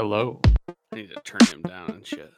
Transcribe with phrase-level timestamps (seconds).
[0.00, 0.40] Hello.
[0.92, 2.32] I need to turn him down and shit.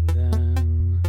[0.00, 1.00] And then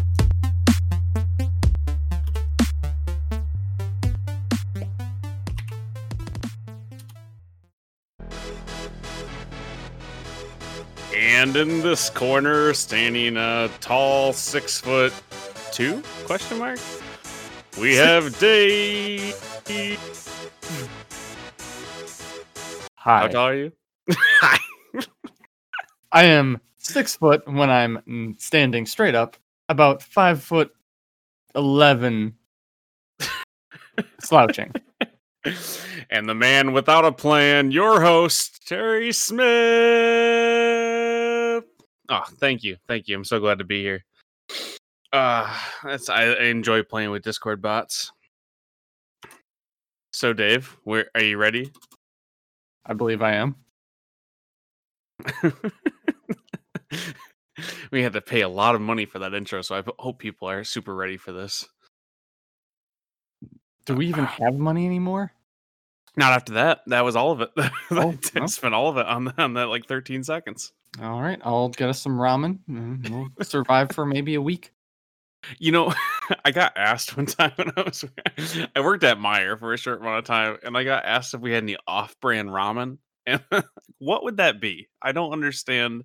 [11.18, 15.11] And in this corner, standing a tall six foot
[15.71, 16.78] two question mark.
[17.82, 19.36] We have Dave.
[23.10, 23.72] How tall are you?
[26.12, 29.36] I am six foot when I'm standing straight up,
[29.68, 30.72] about five foot
[31.56, 32.36] eleven
[34.22, 34.72] slouching.
[36.12, 39.48] and the man without a plan, your host, Terry Smith.
[42.10, 42.78] Oh, thank you.
[42.88, 43.16] Thank you.
[43.16, 44.06] I'm so glad to be here.
[45.12, 45.52] Uh
[45.84, 48.12] that's I, I enjoy playing with Discord bots.
[50.14, 51.72] So Dave, where are you ready?
[52.90, 53.56] I believe I am.
[57.92, 60.50] we had to pay a lot of money for that intro, so I hope people
[60.50, 61.67] are super ready for this.
[63.86, 65.32] Do we even have money anymore?
[66.17, 66.80] Not after that.
[66.88, 67.52] That was all of it.
[67.58, 68.48] I Oh, well.
[68.48, 70.72] spent all of it on, on that like 13 seconds.
[71.02, 72.58] All right, I'll get us some ramen.
[73.10, 74.72] We'll survive for maybe a week.
[75.58, 75.94] You know,
[76.45, 78.06] I got asked one time when I was
[78.76, 81.42] I worked at Meijer for a short amount of time, and I got asked if
[81.42, 82.98] we had any off-brand ramen.
[83.28, 83.42] And
[84.00, 84.88] what would that be?
[85.02, 86.04] I don't understand.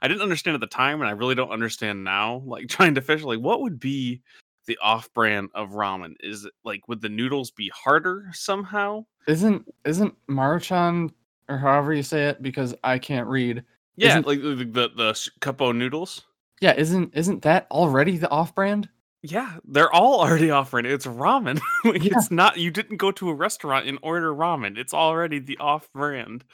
[0.00, 2.42] I didn't understand at the time, and I really don't understand now.
[2.46, 4.22] Like trying to fish, like what would be
[4.66, 6.14] the off-brand of ramen?
[6.20, 9.04] Is it like would the noodles be harder somehow?
[9.26, 11.10] Isn't isn't Maruchan
[11.48, 13.62] or however you say it because I can't read?
[13.96, 16.24] Yeah, Isn't- like the the, the cupo noodles.
[16.62, 18.88] Yeah, isn't isn't that already the off-brand?
[19.22, 20.92] Yeah, they're all already offering it.
[20.92, 21.60] It's ramen.
[21.84, 22.12] like Yeah.
[22.16, 24.78] it's not you didn't go to a restaurant and order ramen.
[24.78, 26.44] It's already the off brand.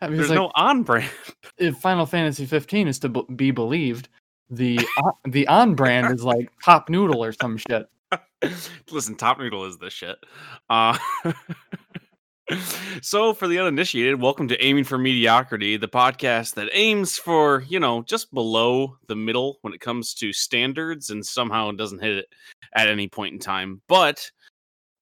[0.00, 1.10] I mean, There's like, no on brand.
[1.58, 4.08] if Final Fantasy 15 is to b- be believed,
[4.50, 4.78] the
[5.26, 7.88] the on brand is like Top Noodle or some shit.
[8.90, 10.18] Listen, Top Noodle is the shit.
[10.70, 10.96] Uh
[13.02, 17.80] So, for the uninitiated, welcome to Aiming for Mediocrity, the podcast that aims for, you
[17.80, 22.26] know, just below the middle when it comes to standards and somehow doesn't hit it
[22.74, 23.80] at any point in time.
[23.88, 24.30] But,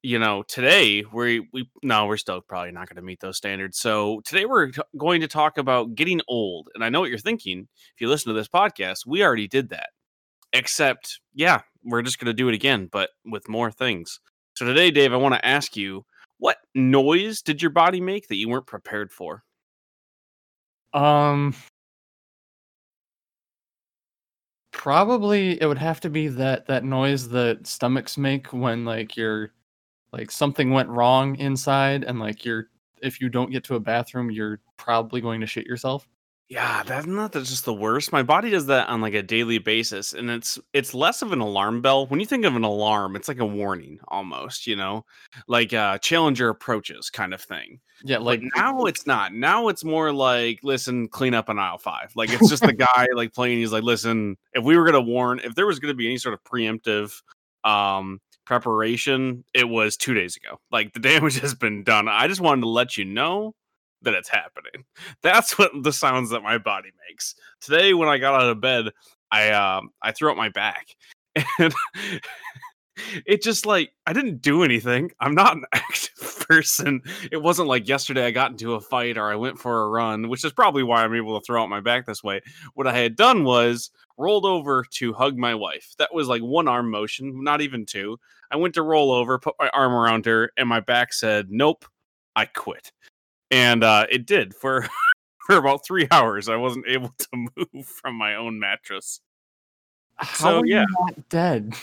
[0.03, 3.79] you know, today we we no, we're still probably not going to meet those standards.
[3.79, 6.69] So, today we're t- going to talk about getting old.
[6.75, 7.69] And I know what you're thinking.
[7.95, 9.91] If you listen to this podcast, we already did that.
[10.53, 14.21] Except, yeah, we're just going to do it again, but with more things.
[14.55, 16.05] So, today, Dave, I want to ask you
[16.39, 19.45] what noise did your body make that you weren't prepared for?
[20.95, 21.55] Um,
[24.73, 29.51] probably it would have to be that that noise that stomachs make when like you're
[30.13, 32.69] like something went wrong inside and like you're
[33.03, 36.07] if you don't get to a bathroom you're probably going to shit yourself.
[36.49, 38.11] Yeah, that's not that's just the worst.
[38.11, 41.41] My body does that on like a daily basis, and it's it's less of an
[41.41, 42.07] alarm bell.
[42.07, 45.05] When you think of an alarm, it's like a warning almost, you know,
[45.47, 47.81] like uh Challenger approaches kind of thing.
[48.03, 49.35] Yeah, Like like now it's not.
[49.35, 52.13] Now it's more like, listen, clean up on aisle five.
[52.17, 53.59] Like it's just the guy like playing.
[53.59, 56.33] He's like, listen, if we were gonna warn, if there was gonna be any sort
[56.33, 57.13] of preemptive
[57.65, 60.59] um preparation, it was two days ago.
[60.73, 62.09] Like the damage has been done.
[62.09, 63.55] I just wanted to let you know
[64.03, 64.85] that it's happening.
[65.23, 67.35] That's what the sounds that my body makes.
[67.61, 68.87] Today, when I got out of bed,
[69.31, 70.87] I um I threw out my back
[71.59, 71.75] and
[73.27, 75.11] it just like I didn't do anything.
[75.21, 77.03] I'm not an active person.
[77.31, 80.29] It wasn't like yesterday I got into a fight or I went for a run,
[80.29, 82.41] which is probably why I'm able to throw out my back this way.
[82.75, 85.95] What I had done was rolled over to hug my wife.
[85.99, 88.19] That was like one arm motion, not even two.
[88.51, 91.85] I went to roll over, put my arm around her, and my back said, "Nope,
[92.35, 92.93] I quit."
[93.51, 94.87] And uh, it did for
[95.47, 96.49] for about three hours.
[96.49, 99.21] I wasn't able to move from my own mattress.
[100.17, 100.83] how so, are yeah.
[100.89, 101.75] you not dead?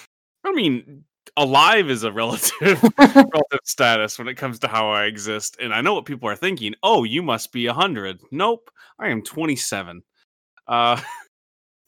[0.44, 1.04] I mean,
[1.38, 5.58] alive is a relative relative status when it comes to how I exist.
[5.60, 6.76] And I know what people are thinking.
[6.84, 8.22] Oh, you must be 100.
[8.32, 8.70] Nope,
[9.00, 10.04] I am 27.
[10.68, 11.02] Uh,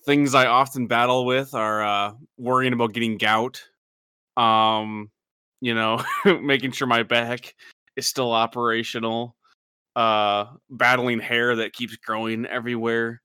[0.06, 3.63] things I often battle with are uh, worrying about getting gout.
[4.35, 5.12] Um,
[5.62, 7.56] you know, making sure my back
[7.95, 9.35] is still operational.
[9.97, 13.19] Uh, battling hair that keeps growing everywhere.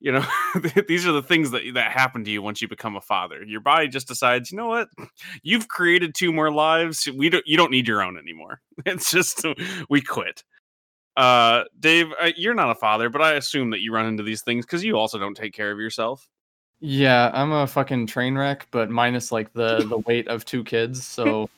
[0.00, 0.26] You know,
[0.86, 3.42] these are the things that that happen to you once you become a father.
[3.42, 4.90] Your body just decides, you know what,
[5.42, 7.08] you've created two more lives.
[7.16, 8.60] We don't, you don't need your own anymore.
[8.84, 9.46] It's just
[9.88, 10.44] we quit.
[11.16, 14.66] Uh, Dave, you're not a father, but I assume that you run into these things
[14.66, 16.28] because you also don't take care of yourself.
[16.80, 21.06] Yeah, I'm a fucking train wreck, but minus like the the weight of two kids.
[21.06, 21.48] So,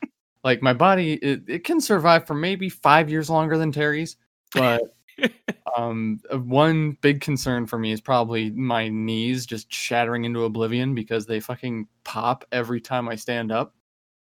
[0.45, 4.17] like my body, it, it can survive for maybe five years longer than Terry's,
[4.55, 4.95] but
[5.77, 10.95] Um, uh, one big concern for me is probably my knees just shattering into oblivion
[10.95, 13.75] because they fucking pop every time I stand up.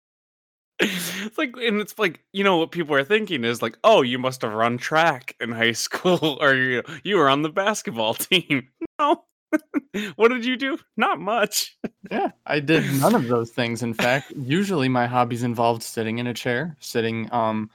[0.80, 4.20] it's like and it's like you know what people are thinking is like oh you
[4.20, 8.68] must have run track in high school or you you were on the basketball team
[9.00, 9.24] no
[10.16, 11.78] what did you do not much
[12.12, 13.84] Yeah, I did none of those things.
[13.84, 17.70] In fact, usually my hobbies involved sitting in a chair, sitting um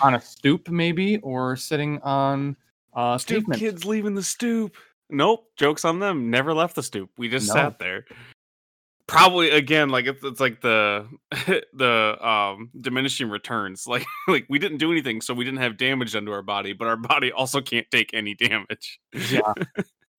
[0.00, 2.56] on a stoop maybe, or sitting on
[2.94, 3.60] uh stoop pavement.
[3.60, 4.76] kids leaving the stoop
[5.10, 7.52] nope jokes on them never left the stoop we just No.
[7.54, 8.04] sat there
[9.06, 11.06] probably again like it's, it's like the
[11.74, 16.12] the um diminishing returns like like we didn't do anything so we didn't have damage
[16.14, 18.98] done to our body but our body also can't take any damage
[19.30, 19.52] Yeah.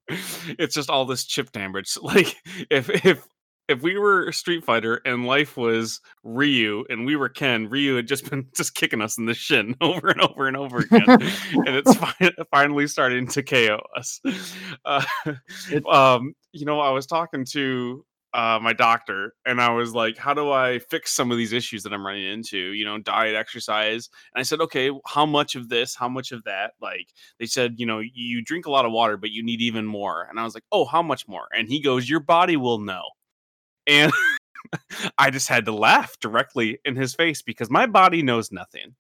[0.10, 2.36] It's just all this chip damage like
[2.70, 3.28] if if
[3.68, 8.08] if we were Street Fighter and life was Ryu and we were Ken, Ryu had
[8.08, 11.76] just been just kicking us in the shin over and over and over again, and
[11.76, 14.22] it's fi- finally starting to KO us.
[14.86, 15.04] Uh,
[15.90, 18.06] um, you know, I was talking to
[18.38, 21.82] uh, my doctor, and I was like, "How do I fix some of these issues
[21.84, 22.58] that I'm running into?
[22.58, 25.96] You know, diet, exercise." And I said, "Okay, how much of this?
[25.96, 29.18] How much of that?" Like they said, you know, you drink a lot of water,
[29.18, 30.28] but you need even more.
[30.30, 33.04] And I was like, "Oh, how much more?" And he goes, "Your body will know."
[33.88, 34.12] And
[35.18, 38.96] I just had to laugh directly in his face because my body knows nothing.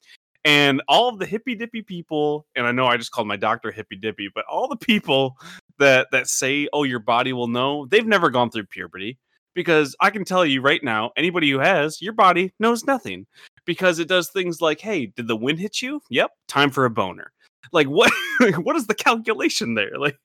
[0.45, 3.71] And all of the hippy dippy people, and I know I just called my doctor
[3.71, 5.35] hippy dippy, but all the people
[5.79, 9.19] that that say, "Oh, your body will know," they've never gone through puberty
[9.57, 13.25] because I can tell you right now, anybody who has, your body knows nothing
[13.65, 15.99] because it does things like, "Hey, did the wind hit you?
[16.11, 17.33] Yep, time for a boner."
[17.73, 18.13] Like what?
[18.61, 19.91] what is the calculation there?
[19.99, 20.15] Like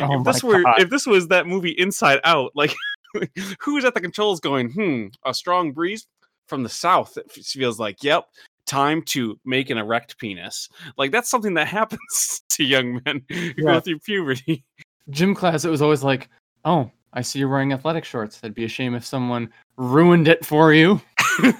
[0.00, 0.80] Oh if this were God.
[0.80, 2.72] if this was that movie Inside Out, like
[3.60, 6.06] who is at the controls going, "Hmm, a strong breeze
[6.46, 8.24] from the south." It feels like, "Yep."
[8.66, 10.68] Time to make an erect penis.
[10.96, 13.74] Like that's something that happens to young men who Yeah.
[13.74, 14.64] go through puberty.
[15.10, 16.28] Gym class, it was always like,
[16.64, 18.38] oh, I see you're wearing athletic shorts.
[18.38, 19.48] That'd be a shame if someone
[19.78, 21.00] ruined it for you.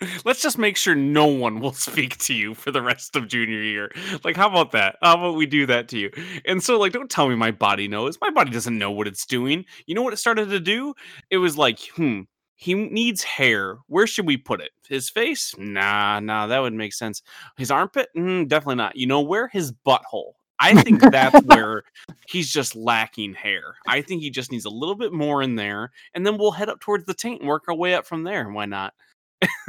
[0.24, 3.60] Let's just make sure no one will speak to you for the rest of junior
[3.60, 3.90] year.
[4.22, 4.94] Like, how about that?
[5.02, 6.10] How about we do that to you?
[6.46, 8.16] And so, like, don't tell me my body knows.
[8.20, 9.64] My body doesn't know what it's doing.
[9.86, 10.94] You know what it started to do?
[11.30, 12.20] It was like, hmm,
[12.54, 13.78] he needs hair.
[13.88, 14.70] Where should we put it?
[14.88, 15.52] His face?
[15.58, 17.22] Nah, nah, that would make sense.
[17.56, 18.08] His armpit?
[18.16, 18.94] Mm, definitely not.
[18.94, 19.48] You know where?
[19.48, 20.34] His butthole.
[20.60, 21.84] I think that's where
[22.26, 23.76] he's just lacking hair.
[23.86, 26.68] I think he just needs a little bit more in there, and then we'll head
[26.68, 28.48] up towards the taint and work our way up from there.
[28.50, 28.94] Why not?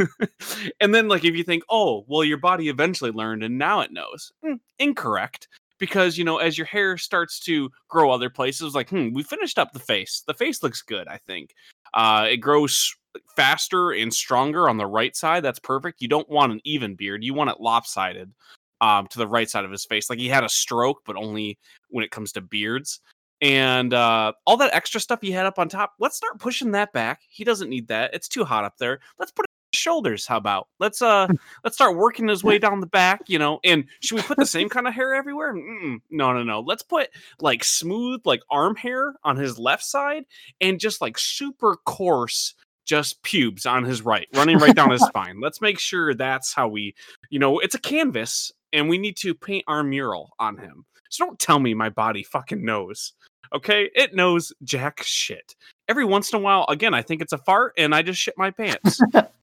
[0.80, 3.92] and then, like, if you think, oh, well, your body eventually learned and now it
[3.92, 5.48] knows, Mm, incorrect.
[5.78, 9.58] Because, you know, as your hair starts to grow other places, like, hmm, we finished
[9.58, 10.24] up the face.
[10.28, 11.54] The face looks good, I think.
[11.94, 12.94] Uh, it grows
[13.38, 15.42] faster and stronger on the right side.
[15.42, 16.02] That's perfect.
[16.02, 18.34] You don't want an even beard, you want it lopsided
[18.82, 20.10] um, to the right side of his face.
[20.10, 21.58] Like he had a stroke, but only
[21.90, 23.00] when it comes to beards.
[23.42, 26.92] And uh, all that extra stuff he had up on top, let's start pushing that
[26.92, 27.22] back.
[27.30, 28.14] He doesn't need that.
[28.14, 29.00] It's too hot up there.
[29.18, 30.28] Let's put it on his shoulders.
[30.28, 31.28] How about let's uh
[31.64, 33.60] let's start working his way down the back, you know?
[33.64, 35.54] And should we put the same kind of hair everywhere?
[35.54, 36.02] Mm-mm.
[36.10, 36.60] No, no, no.
[36.60, 37.10] Let's put
[37.40, 40.26] like smooth like arm hair on his left side
[40.60, 42.56] and just like super coarse
[42.90, 45.40] just pubes on his right, running right down his spine.
[45.40, 46.96] Let's make sure that's how we,
[47.30, 50.86] you know, it's a canvas and we need to paint our mural on him.
[51.10, 53.14] So don't tell me my body fucking knows.
[53.54, 53.90] Okay?
[53.96, 55.56] It knows jack shit.
[55.88, 58.38] Every once in a while, again, I think it's a fart and I just shit
[58.38, 59.02] my pants.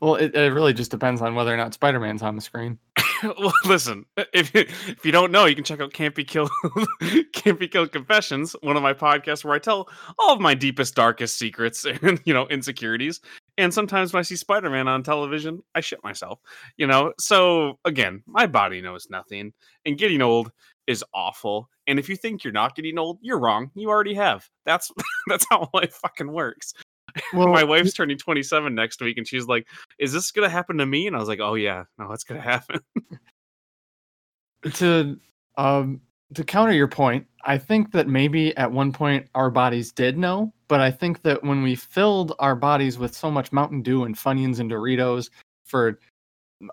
[0.00, 2.78] Well, it, it really just depends on whether or not Spider Man's on the screen.
[3.38, 6.50] well, listen, if if you don't know, you can check out Can't Be Killed
[7.34, 10.94] Can't Be Killed Confessions, one of my podcasts where I tell all of my deepest,
[10.94, 13.20] darkest secrets and you know insecurities.
[13.60, 16.40] And sometimes when I see Spider Man on television, I shit myself.
[16.76, 19.52] You know, so again, my body knows nothing,
[19.84, 20.50] and getting old
[20.86, 21.68] is awful.
[21.86, 23.70] And if you think you're not getting old, you're wrong.
[23.74, 24.48] You already have.
[24.64, 24.90] That's
[25.26, 26.74] that's how life fucking works.
[27.34, 29.66] Well, my wife's turning 27 next week, and she's like,
[29.98, 32.40] "Is this gonna happen to me?" And I was like, "Oh yeah, no, it's gonna
[32.40, 32.80] happen."
[34.74, 35.18] to
[35.56, 36.00] um
[36.34, 40.52] to counter your point, I think that maybe at one point our bodies did know,
[40.68, 44.16] but I think that when we filled our bodies with so much Mountain Dew and
[44.16, 45.30] Funyuns and Doritos
[45.64, 45.98] for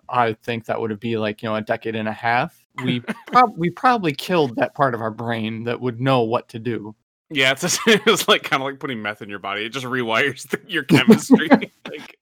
[0.08, 3.00] I think that would have be like, you know, a decade and a half, we
[3.28, 6.94] prob- we probably killed that part of our brain that would know what to do.
[7.30, 9.64] Yeah, it's just, it was like kind of like putting meth in your body.
[9.64, 11.48] It just rewires the, your chemistry.
[11.88, 12.16] like,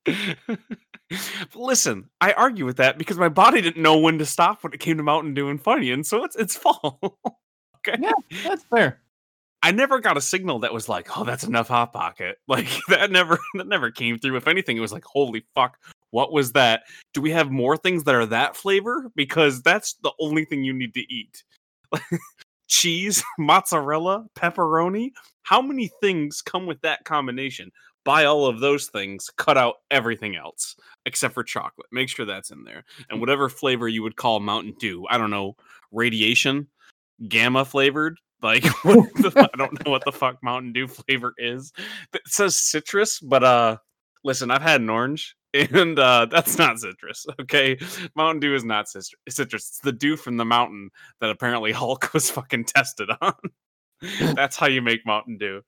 [1.54, 4.80] listen, I argue with that because my body didn't know when to stop when it
[4.80, 6.98] came to Mountain Dew and Funyuns, so it's it's fall.
[7.76, 8.12] okay, Yeah.
[8.44, 9.00] That's fair.
[9.62, 13.10] I never got a signal that was like, "Oh, that's enough hot pocket." Like that
[13.10, 14.36] never that never came through.
[14.36, 15.78] If anything, it was like, "Holy fuck,
[16.10, 16.82] What was that?
[17.14, 19.10] Do we have more things that are that flavor?
[19.16, 21.44] Because that's the only thing you need to eat.
[22.68, 25.12] Cheese, mozzarella, pepperoni.
[25.42, 27.70] How many things come with that combination?
[28.06, 31.88] Buy all of those things, cut out everything else except for chocolate.
[31.90, 32.84] Make sure that's in there.
[33.10, 35.56] And whatever flavor you would call Mountain Dew, I don't know,
[35.90, 36.68] radiation,
[37.28, 38.18] gamma flavored.
[38.42, 41.72] Like the, I don't know what the fuck Mountain Dew flavor is.
[42.12, 43.78] It says citrus, but uh
[44.24, 47.24] listen, I've had an orange and uh that's not citrus.
[47.40, 47.78] Okay.
[48.14, 49.16] Mountain Dew is not citrus.
[49.26, 50.90] It's the dew from the mountain
[51.22, 53.34] that apparently Hulk was fucking tested on.
[54.34, 55.62] that's how you make Mountain Dew.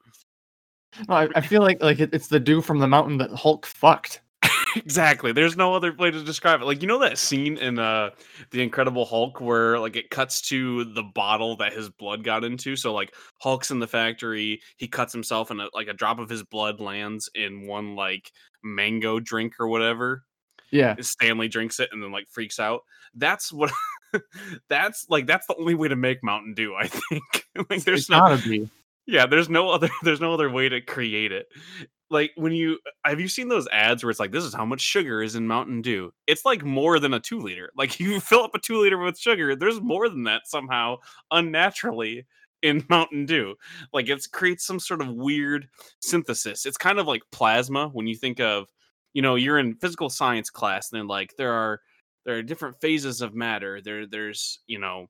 [1.08, 4.20] I, I feel like like it, it's the dew from the mountain that Hulk fucked
[4.76, 5.32] exactly.
[5.32, 6.64] There's no other way to describe it.
[6.64, 8.10] Like you know that scene in uh
[8.50, 12.76] the Incredible Hulk where like it cuts to the bottle that his blood got into.
[12.76, 16.28] So like Hulk's in the factory, he cuts himself and a, like a drop of
[16.28, 18.30] his blood lands in one like
[18.62, 20.24] mango drink or whatever.
[20.70, 20.96] Yeah.
[21.00, 22.82] Stanley drinks it and then like freaks out.
[23.14, 23.72] That's what
[24.68, 27.46] that's like that's the only way to make Mountain Dew, I think.
[27.70, 28.38] like there's it's no.
[29.08, 31.48] Yeah, there's no other there's no other way to create it
[32.10, 34.80] like when you have you seen those ads where it's like this is how much
[34.80, 36.12] sugar is in Mountain Dew?
[36.26, 37.70] It's like more than a two liter.
[37.76, 40.98] Like you fill up a two liter with sugar, there's more than that somehow
[41.30, 42.26] unnaturally
[42.62, 43.56] in Mountain Dew.
[43.92, 45.68] Like it creates some sort of weird
[46.00, 46.66] synthesis.
[46.66, 48.68] It's kind of like plasma when you think of,
[49.14, 51.80] you know, you're in physical science class and then like there are
[52.26, 53.80] there are different phases of matter.
[53.82, 55.06] There there's, you know,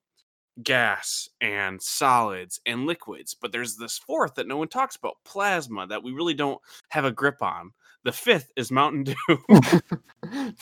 [0.63, 3.35] gas and solids and liquids.
[3.35, 7.05] But there's this fourth that no one talks about plasma that we really don't have
[7.05, 7.73] a grip on.
[8.05, 10.53] The fifth is Mountain Dew.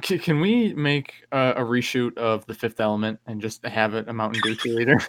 [0.00, 4.12] Can we make a, a, reshoot of the Fifth Element and just have it a
[4.12, 5.04] Mountain Dew cheerleader?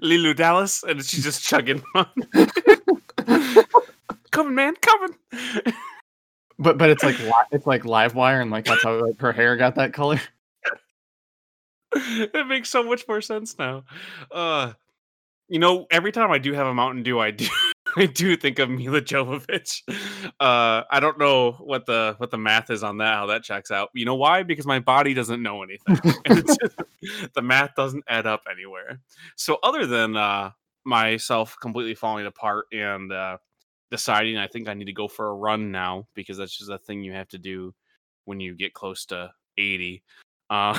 [0.00, 1.82] Leeloo Dallas, and she's just chugging.
[1.94, 2.06] On.
[4.30, 5.16] coming, man, coming.
[6.58, 7.16] But but it's like
[7.52, 10.18] it's like live wire, and like that's how like her hair got that color.
[11.94, 13.84] it makes so much more sense now.
[14.30, 14.72] Uh,
[15.48, 17.46] you know, every time I do have a Mountain Dew, I do
[17.96, 19.82] I do think of Milla Jovovich.
[20.38, 23.70] Uh, I don't know what the what the math is on that, how that checks
[23.70, 23.90] out.
[23.94, 24.42] You know why?
[24.42, 25.96] Because my body doesn't know anything.
[27.34, 29.00] the math doesn't add up anywhere.
[29.36, 30.50] So other than uh,
[30.84, 33.36] myself completely falling apart and uh,
[33.90, 36.78] deciding I think I need to go for a run now because that's just a
[36.78, 37.74] thing you have to do
[38.24, 40.02] when you get close to 80.
[40.50, 40.76] Uh,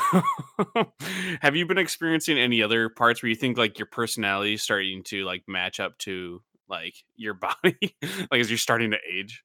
[1.42, 5.02] have you been experiencing any other parts where you think like your personality is starting
[5.04, 7.96] to like match up to like your body,
[8.30, 9.44] like as you're starting to age?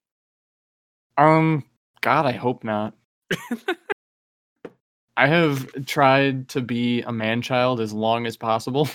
[1.16, 1.64] Um,
[2.00, 2.95] God, I hope not.
[5.16, 8.88] I have tried to be a man child as long as possible.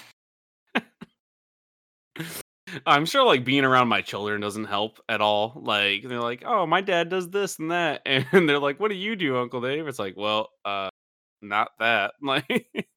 [2.85, 5.53] I'm sure like being around my children doesn't help at all.
[5.55, 8.95] Like they're like, "Oh, my dad does this and that," and they're like, "What do
[8.95, 10.89] you do, Uncle Dave?" It's like, "Well, uh,
[11.41, 12.13] not that.
[12.21, 12.88] Like,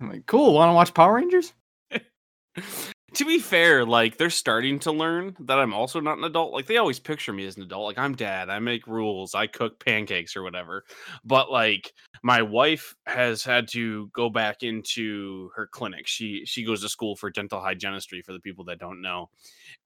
[0.00, 0.54] I'm like, cool.
[0.54, 1.52] Want to watch Power Rangers?
[3.14, 6.52] to be fair, like they're starting to learn that I'm also not an adult.
[6.52, 7.84] Like they always picture me as an adult.
[7.84, 8.50] Like I'm dad.
[8.50, 9.34] I make rules.
[9.34, 10.84] I cook pancakes or whatever.
[11.24, 11.92] But like
[12.22, 16.06] my wife has had to go back into her clinic.
[16.06, 19.30] She she goes to school for dental hygienistry for the people that don't know.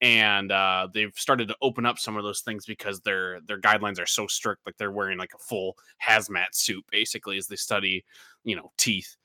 [0.00, 4.00] And uh, they've started to open up some of those things because their their guidelines
[4.00, 4.66] are so strict.
[4.66, 8.04] Like they're wearing like a full hazmat suit basically as they study,
[8.44, 9.16] you know, teeth.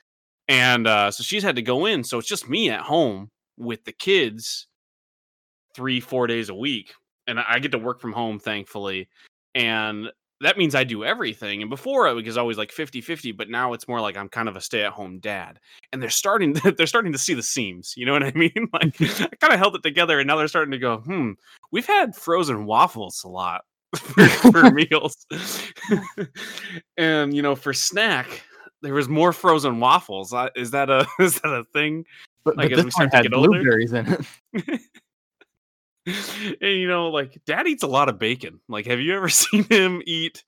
[0.48, 2.04] And uh, so she's had to go in.
[2.04, 4.68] So it's just me at home with the kids
[5.76, 6.94] three, four days a week.
[7.28, 9.10] And I get to work from home, thankfully.
[9.56, 10.10] And
[10.42, 11.62] that means I do everything.
[11.62, 14.50] And before it was always like 50 50, but now it's more like I'm kind
[14.50, 15.60] of a stay at home dad.
[15.92, 17.94] And they're starting to, they're starting to see the seams.
[17.96, 18.68] You know what I mean?
[18.74, 21.32] Like I kind of held it together and now they're starting to go, hmm,
[21.72, 23.64] we've had frozen waffles a lot
[23.96, 25.26] for, for meals.
[26.98, 28.44] and you know, for snack,
[28.82, 30.34] there was more frozen waffles.
[30.56, 32.06] Is that a is that a thing?
[32.44, 34.18] But, like, but this one had blueberries older.
[34.54, 34.82] in it.
[36.06, 38.60] and you know, like dad eats a lot of bacon.
[38.68, 40.44] Like, have you ever seen him eat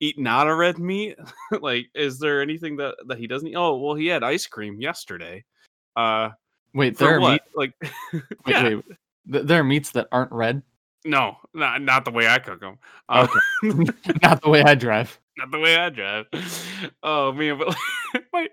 [0.00, 1.18] eat not a red meat?
[1.60, 3.56] like, is there anything that that he doesn't eat?
[3.56, 5.44] Oh, well, he had ice cream yesterday.
[5.96, 6.30] Uh
[6.72, 7.32] wait, there are what?
[7.32, 7.42] Meat?
[7.54, 7.72] Like
[8.12, 8.64] wait, yeah.
[8.64, 8.84] wait.
[9.26, 10.62] There are meats that aren't red?
[11.04, 12.78] No, not not the way I cook them.
[13.08, 13.26] Uh,
[13.62, 13.92] okay.
[14.22, 16.26] not the way I drive not the way I drive.
[17.02, 17.76] Oh man, but
[18.32, 18.52] like,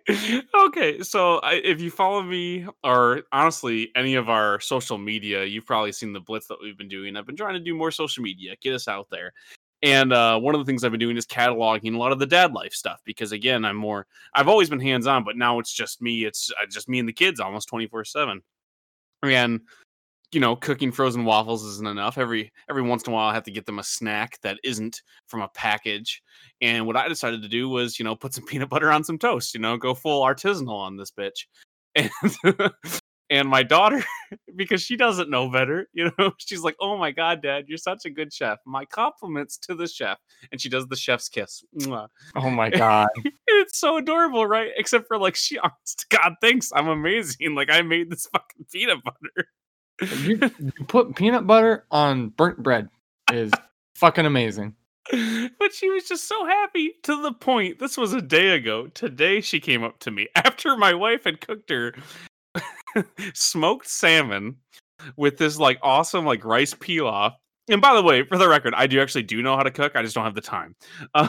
[0.67, 1.01] okay.
[1.03, 5.91] So I, if you follow me, or honestly any of our social media, you've probably
[5.91, 7.15] seen the blitz that we've been doing.
[7.15, 9.33] I've been trying to do more social media, get us out there.
[9.83, 12.27] And uh, one of the things I've been doing is cataloging a lot of the
[12.27, 14.05] dad life stuff because again, I'm more.
[14.35, 16.25] I've always been hands on, but now it's just me.
[16.25, 18.41] It's uh, just me and the kids almost twenty four seven.
[19.23, 19.61] And
[20.31, 22.17] you know, cooking frozen waffles isn't enough.
[22.17, 25.01] Every every once in a while, I have to get them a snack that isn't
[25.27, 26.21] from a package.
[26.61, 29.17] And what I decided to do was, you know, put some peanut butter on some
[29.17, 29.53] toast.
[29.53, 31.45] You know, go full artisanal on this bitch.
[32.53, 32.71] And
[33.31, 34.03] and my daughter,
[34.55, 38.05] because she doesn't know better, you know, she's like, "Oh my god, Dad, you're such
[38.05, 38.59] a good chef.
[38.65, 40.19] My compliments to the chef."
[40.51, 41.63] And she does the chef's kiss.
[41.79, 42.09] Mwah.
[42.35, 43.07] Oh my god.
[43.47, 44.71] it's so adorable, right?
[44.75, 47.55] Except for like, she, honest God, thinks I'm amazing.
[47.55, 49.47] Like I made this fucking peanut butter.
[50.01, 52.89] You, you put peanut butter on burnt bread
[53.31, 53.51] is
[53.96, 54.75] fucking amazing.
[55.60, 57.79] but she was just so happy to the point.
[57.79, 58.88] This was a day ago.
[58.88, 61.93] Today she came up to me after my wife had cooked her
[63.34, 64.58] smoked salmon
[65.17, 67.34] with this like awesome like rice pilaf.
[67.70, 69.96] And by the way, for the record, I do actually do know how to cook.
[69.96, 70.75] I just don't have the time.
[71.13, 71.27] Uh,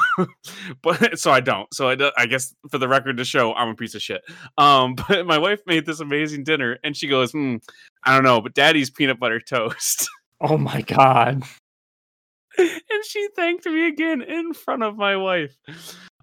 [0.83, 1.73] but so I don't.
[1.73, 4.23] So I, I guess for the record to show, I'm a piece of shit.
[4.59, 7.57] Um, but my wife made this amazing dinner, and she goes, hmm,
[8.05, 10.09] "I don't know, but Daddy's peanut butter toast."
[10.45, 11.45] Oh my god.
[12.59, 15.57] and she thanked me again in front of my wife.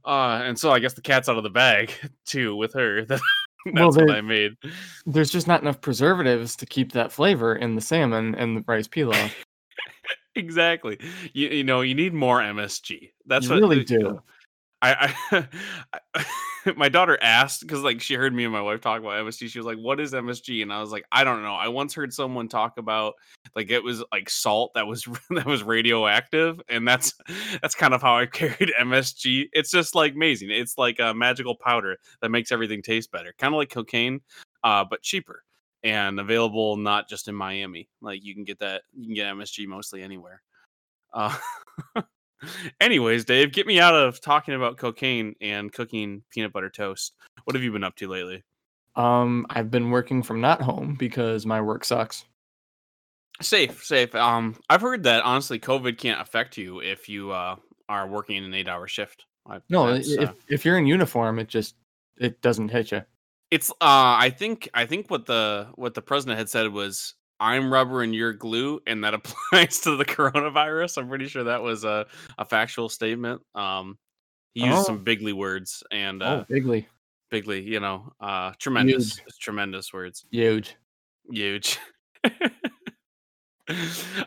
[0.05, 1.93] Uh, and so I guess the cat's out of the bag
[2.25, 3.05] too with her.
[3.05, 3.21] That's
[3.73, 4.55] Well, what I made.
[5.05, 8.89] There's just not enough preservatives to keep that flavor in the salmon and the rice
[8.89, 9.31] pilaf.
[10.35, 10.97] exactly.
[11.31, 13.11] You, you know, you need more MSG.
[13.25, 14.21] That's You what really do.
[14.81, 16.25] I, I
[16.75, 19.49] my daughter asked because like she heard me and my wife talk about MSG.
[19.49, 21.93] She was like, "What is MSG?" And I was like, "I don't know." I once
[21.93, 23.15] heard someone talk about
[23.55, 27.13] like it was like salt that was that was radioactive, and that's
[27.61, 29.49] that's kind of how I carried MSG.
[29.51, 30.49] It's just like amazing.
[30.51, 34.21] It's like a magical powder that makes everything taste better, kind of like cocaine,
[34.63, 35.43] uh, but cheaper
[35.83, 37.89] and available not just in Miami.
[38.01, 40.41] Like you can get that you can get MSG mostly anywhere.
[41.13, 41.35] Uh,
[42.81, 47.13] anyways, Dave, get me out of talking about cocaine and cooking peanut butter toast.
[47.43, 48.43] What have you been up to lately?
[48.95, 52.25] Um, I've been working from not home because my work sucks.
[53.41, 54.13] Safe, safe.
[54.15, 57.55] Um, I've heard that honestly, COVID can't affect you if you uh
[57.87, 59.25] are working in an eight-hour shift.
[59.47, 61.75] I- No, if uh, if you're in uniform, it just
[62.17, 63.01] it doesn't hit you.
[63.49, 67.71] it's uh i think i think what the what the president had said was i'm
[67.71, 71.83] rubber and you're glue and that applies to the coronavirus i'm pretty sure that was
[71.83, 72.05] a,
[72.37, 73.97] a factual statement um
[74.53, 74.83] he used Oh.
[74.83, 76.87] some bigly words and uh oh, bigly,
[77.29, 80.75] bigly you know uh tremendous tremendous words huge.
[81.31, 81.79] huge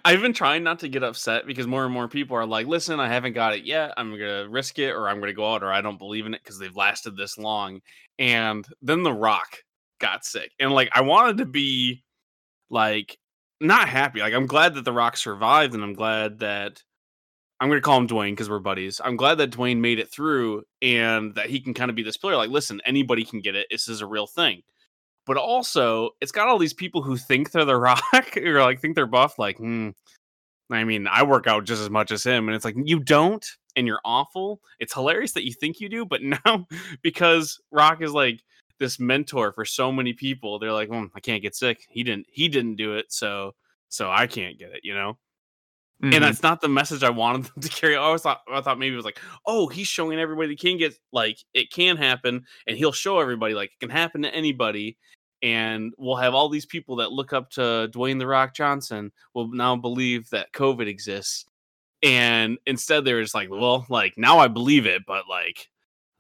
[0.05, 3.01] I've been trying not to get upset because more and more people are like, listen,
[3.01, 3.92] I haven't got it yet.
[3.96, 6.27] I'm going to risk it or I'm going to go out or I don't believe
[6.27, 7.81] in it because they've lasted this long.
[8.20, 9.59] And then The Rock
[10.01, 10.53] got sick.
[10.61, 12.05] And like, I wanted to be
[12.73, 13.17] like,
[13.61, 14.19] not happy.
[14.19, 16.83] Like, I'm glad that The Rock survived and I'm glad that
[17.61, 19.01] I'm going to call him Dwayne because we're buddies.
[19.05, 22.17] I'm glad that Dwayne made it through and that he can kind of be this
[22.17, 22.37] player.
[22.37, 23.69] Like, listen, anybody can get it.
[23.71, 24.63] This is a real thing
[25.27, 28.03] but also it's got all these people who think they're the rock
[28.37, 29.91] or like think they're buff like hmm
[30.71, 33.47] i mean i work out just as much as him and it's like you don't
[33.77, 36.67] and you're awful it's hilarious that you think you do but now
[37.03, 38.43] because rock is like
[38.79, 42.27] this mentor for so many people they're like hmm, i can't get sick he didn't
[42.31, 43.55] he didn't do it so
[43.89, 45.17] so i can't get it you know
[46.03, 46.15] Mhm.
[46.15, 47.95] and that's not the message I wanted them to carry.
[47.95, 50.77] I always thought I thought maybe it was like, oh, he's showing everybody that can
[50.77, 54.99] get like it can happen, and he'll show everybody like it can happen to anybody,
[55.43, 59.49] and we'll have all these people that look up to Dwayne the Rock Johnson will
[59.53, 61.45] now believe that COVID exists,
[62.03, 65.69] and instead they're just like, well, like now I believe it, but like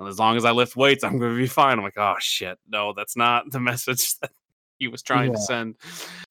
[0.06, 1.78] as long as I lift weights, I'm going to be fine.
[1.78, 4.30] I'm like, oh shit, no, that's not the message that
[4.78, 5.76] he was trying to send.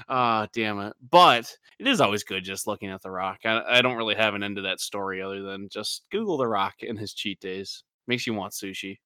[0.10, 0.94] Ah, damn it.
[1.10, 3.40] But it is always good just looking at The Rock.
[3.46, 6.48] I, I don't really have an end to that story other than just Google The
[6.48, 7.84] Rock in his cheat days.
[8.08, 8.98] Makes you want sushi.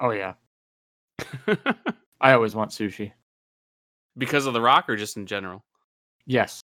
[0.00, 0.34] oh yeah,
[2.20, 3.12] I always want sushi.
[4.16, 5.64] because of The Rock or just in general?
[6.26, 6.62] Yes,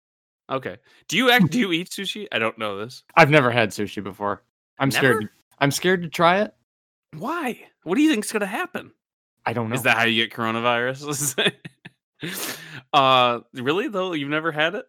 [0.50, 0.78] Okay.
[1.08, 1.52] Do you act?
[1.52, 2.28] Do you eat sushi?
[2.32, 3.04] I don't know this.
[3.16, 4.44] I've never had sushi before.
[4.80, 5.18] I'm scared.
[5.18, 5.22] Never?
[5.22, 6.54] To, I'm scared to try it.
[7.15, 7.60] Why?
[7.84, 8.91] What do you think's gonna happen?
[9.45, 9.76] I don't know.
[9.76, 11.54] Is that how you get coronavirus?
[12.93, 14.13] uh, really though?
[14.13, 14.86] You've never had it?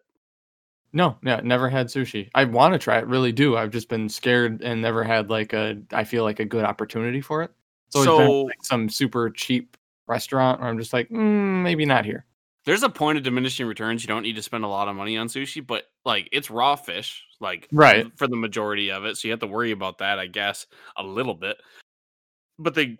[0.93, 2.29] No, yeah, never had sushi.
[2.35, 3.55] I want to try it, really do.
[3.55, 5.81] I've just been scared and never had like a.
[5.93, 7.51] I feel like a good opportunity for it.
[7.89, 12.25] So, So- like some super cheap restaurant where I'm just like, mm, maybe not here.
[12.65, 14.03] There's a point of diminishing returns.
[14.03, 16.75] You don't need to spend a lot of money on sushi, but like it's raw
[16.75, 18.05] fish, like Right.
[18.17, 19.17] for the majority of it.
[19.17, 21.57] So you have to worry about that, I guess, a little bit.
[22.61, 22.97] But they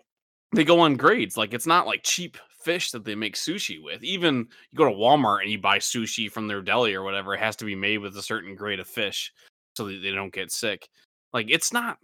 [0.54, 1.36] they go on grades.
[1.36, 4.02] Like it's not like cheap fish that they make sushi with.
[4.02, 7.40] Even you go to Walmart and you buy sushi from their deli or whatever, it
[7.40, 9.32] has to be made with a certain grade of fish
[9.76, 10.88] so that they don't get sick.
[11.32, 11.98] Like it's not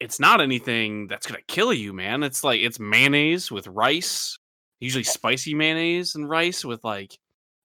[0.00, 2.22] it's not anything that's gonna kill you, man.
[2.22, 4.36] It's like it's mayonnaise with rice,
[4.80, 7.16] usually spicy mayonnaise and rice with like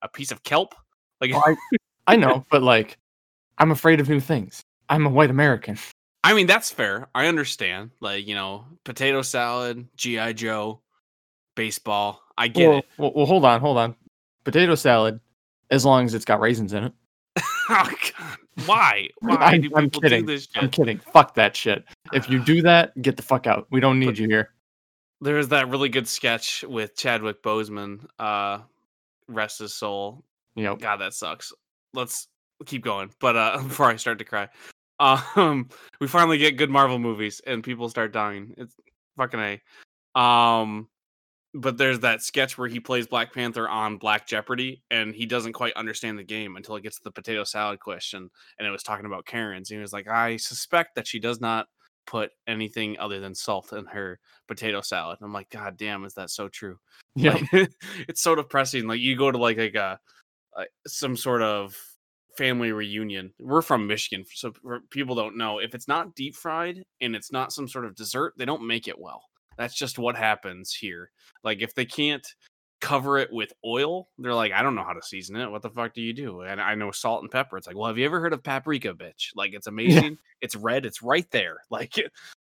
[0.01, 0.75] a piece of kelp.
[1.19, 1.55] Like Well, I,
[2.13, 2.97] I know, but like,
[3.57, 4.61] I'm afraid of new things.
[4.89, 5.79] I'm a white American.
[6.23, 7.07] I mean, that's fair.
[7.15, 7.91] I understand.
[7.99, 10.81] Like, you know, potato salad, GI Joe,
[11.55, 12.21] baseball.
[12.37, 12.85] I get well, it.
[12.97, 13.95] Well, well, hold on, hold on.
[14.43, 15.19] Potato salad,
[15.71, 16.93] as long as it's got raisins in it.
[17.69, 18.37] oh god.
[18.65, 19.07] Why?
[19.19, 20.25] Why I- do I'm people kidding.
[20.25, 20.99] do this I'm kidding.
[20.99, 21.83] Fuck that shit.
[22.13, 23.67] If you do that, get the fuck out.
[23.71, 24.49] We don't need But- you here.
[25.19, 28.05] There's that really good sketch with Chadwick Boseman.
[28.19, 28.59] Uh
[29.27, 30.23] rest his soul.
[30.55, 31.51] You know, God, that sucks.
[31.93, 32.27] Let's
[32.65, 33.11] keep going.
[33.19, 34.47] But uh before I start to cry.
[34.99, 38.53] Um we finally get good Marvel movies and people start dying.
[38.57, 38.75] It's
[39.17, 40.19] fucking A.
[40.19, 40.87] Um
[41.53, 45.53] but there's that sketch where he plays Black Panther on Black Jeopardy and he doesn't
[45.53, 48.29] quite understand the game until it gets to the potato salad question
[48.59, 51.41] and it was talking about Karen's and he was like, I suspect that she does
[51.41, 51.67] not
[52.07, 55.17] put anything other than salt in her potato salad.
[55.19, 56.79] And I'm like, God damn, is that so true?
[57.15, 57.71] yeah, Like,
[58.07, 58.87] it's so depressing.
[58.87, 59.99] Like you go to like like a,
[60.55, 61.75] a some sort of
[62.37, 63.33] family reunion.
[63.39, 64.53] We're from Michigan, so
[64.89, 68.33] people don't know if it's not deep fried and it's not some sort of dessert,
[68.37, 69.23] they don't make it well.
[69.57, 71.09] That's just what happens here.
[71.43, 72.25] Like if they can't
[72.79, 75.49] cover it with oil, they're like, I don't know how to season it.
[75.49, 76.41] What the fuck do you do?
[76.41, 77.57] And I know salt and pepper.
[77.57, 79.31] It's like, well, have you ever heard of paprika, bitch?
[79.35, 80.17] Like it's amazing.
[80.41, 80.85] It's red.
[80.85, 81.57] It's right there.
[81.71, 81.95] Like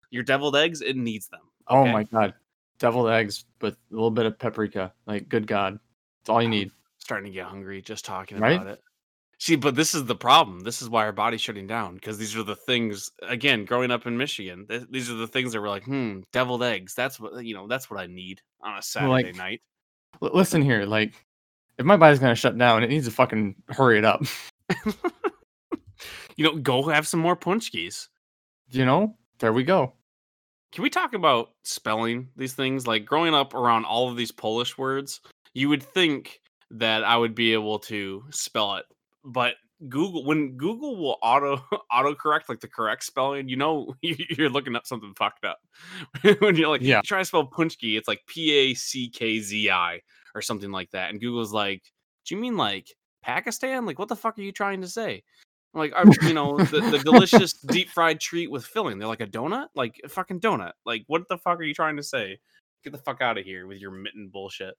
[0.10, 1.41] your deviled eggs, it needs them.
[1.67, 2.34] Oh my god.
[2.79, 4.91] Deviled eggs with a little bit of paprika.
[5.06, 5.79] Like, good god.
[6.21, 6.71] It's all you need.
[6.97, 8.53] starting to get hungry just talking Right?
[8.53, 8.82] about it.
[9.39, 10.62] See, but this is the problem.
[10.62, 13.12] This is why our body's shutting down because these are the things.
[13.24, 16.63] Again, growing up in Michigan, th- these are the things that were like, hmm, deviled
[16.63, 16.93] eggs.
[16.96, 17.67] That's what you know.
[17.67, 19.62] That's what I need on a Saturday like- night.
[20.22, 21.13] L- listen here, like,
[21.78, 24.22] if my body's gonna shut down, it needs to fucking hurry it up.
[26.36, 28.08] You know, go have some more punchkis.
[28.72, 29.15] you know?
[29.39, 29.93] There we go.
[30.72, 32.88] Can we talk about spelling these things?
[32.88, 35.22] Like growing up around all of these Polish words,
[35.54, 36.41] you would think
[36.72, 38.86] that I would be able to spell it,
[39.24, 39.56] but
[39.90, 41.58] Google when Google will auto
[41.92, 45.60] autocorrect like the correct spelling, you know you're looking up something fucked up.
[46.40, 46.98] when you're like, Yeah.
[46.98, 50.02] you try to spell punchki, it's like P A C K Z I
[50.36, 51.84] or something like that, and Google's like,
[52.26, 52.88] do you mean like
[53.22, 53.86] Pakistan?
[53.86, 55.24] Like, what the fuck are you trying to say?
[55.74, 59.00] I'm like, I'm, you know, the, the delicious deep fried treat with filling.
[59.00, 60.74] They're like a donut, like a fucking donut.
[60.86, 62.38] Like, what the fuck are you trying to say?
[62.84, 64.76] Get the fuck out of here with your mitten bullshit.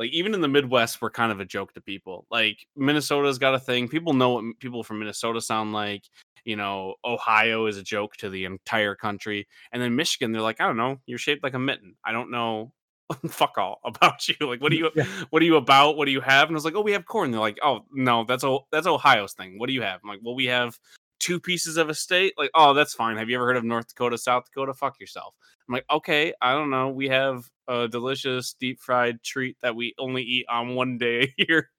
[0.00, 2.26] Like, even in the Midwest, we're kind of a joke to people.
[2.30, 3.86] Like, Minnesota's got a thing.
[3.86, 6.02] People know what people from Minnesota sound like.
[6.44, 9.46] You know, Ohio is a joke to the entire country.
[9.72, 11.94] And then Michigan, they're like, I don't know, you're shaped like a mitten.
[12.04, 12.72] I don't know
[13.28, 14.34] fuck all about you.
[14.40, 15.04] Like, what do mm, you Yeah.
[15.30, 15.96] what are you about?
[15.96, 16.48] What do you have?
[16.48, 17.30] And I was like, oh, we have corn.
[17.30, 19.58] They're like, oh no, that's o- that's Ohio's thing.
[19.58, 20.00] What do you have?
[20.02, 20.78] I'm like, well, we have
[21.18, 22.34] two pieces of a state.
[22.38, 23.16] Like, oh, that's fine.
[23.16, 24.74] Have you ever heard of North Dakota, South Dakota?
[24.74, 25.34] Fuck yourself.
[25.70, 26.88] I'm like, okay, I don't know.
[26.88, 31.44] We have a delicious deep fried treat that we only eat on one day a
[31.48, 31.70] year.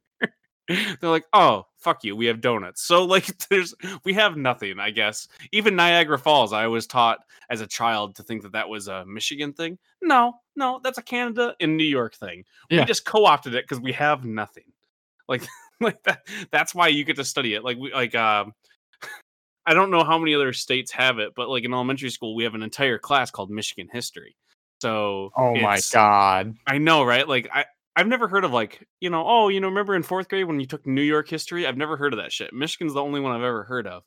[0.70, 2.16] They're like, oh, fuck you.
[2.16, 2.82] We have donuts.
[2.84, 3.76] So like, there's
[4.06, 4.80] we have nothing.
[4.80, 6.54] I guess even Niagara Falls.
[6.54, 9.78] I was taught as a child to think that that was a Michigan thing.
[10.02, 12.46] No, no, that's a Canada and New York thing.
[12.70, 12.82] Yeah.
[12.82, 14.72] We just co-opted it because we have nothing.
[15.28, 15.46] Like,
[15.82, 16.26] like that.
[16.50, 17.64] That's why you get to study it.
[17.66, 18.54] Like we like um.
[19.66, 22.44] I don't know how many other states have it, but like in elementary school, we
[22.44, 24.36] have an entire class called Michigan history.
[24.82, 26.56] So Oh my god.
[26.66, 27.28] I know, right?
[27.28, 30.30] Like I I've never heard of like, you know, oh, you know, remember in 4th
[30.30, 31.68] grade when you took New York history?
[31.68, 32.54] I've never heard of that shit.
[32.54, 34.04] Michigan's the only one I've ever heard of.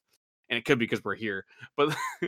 [0.50, 1.44] And it could be because we're here.
[1.76, 1.96] But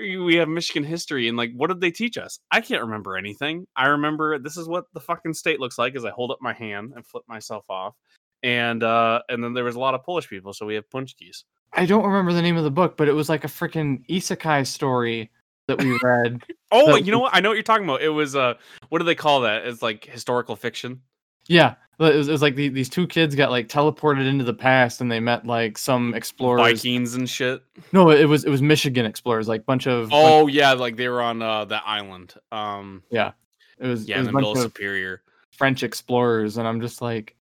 [0.00, 2.40] we have Michigan history and like what did they teach us?
[2.50, 3.66] I can't remember anything.
[3.76, 6.52] I remember this is what the fucking state looks like as I hold up my
[6.52, 7.94] hand and flip myself off.
[8.42, 11.44] And uh and then there was a lot of Polish people, so we have punchkis.
[11.72, 14.66] I don't remember the name of the book, but it was like a freaking isekai
[14.66, 15.30] story
[15.66, 16.42] that we read.
[16.70, 17.34] Oh, you know what?
[17.34, 18.02] I know what you're talking about.
[18.02, 18.54] It was uh
[18.88, 19.66] what do they call that?
[19.66, 21.02] It's like historical fiction.
[21.46, 24.54] yeah, it was, it was like the, these two kids got like teleported into the
[24.54, 26.60] past, and they met like some explorers.
[26.82, 27.62] Vikings and shit.
[27.92, 30.08] No, it was it was Michigan explorers, like bunch of.
[30.10, 32.34] bunch- Oh yeah, like they were on uh that island.
[32.50, 35.22] Um it was yeah, it in the middle of Superior.
[35.52, 37.36] French explorers, and I'm just like,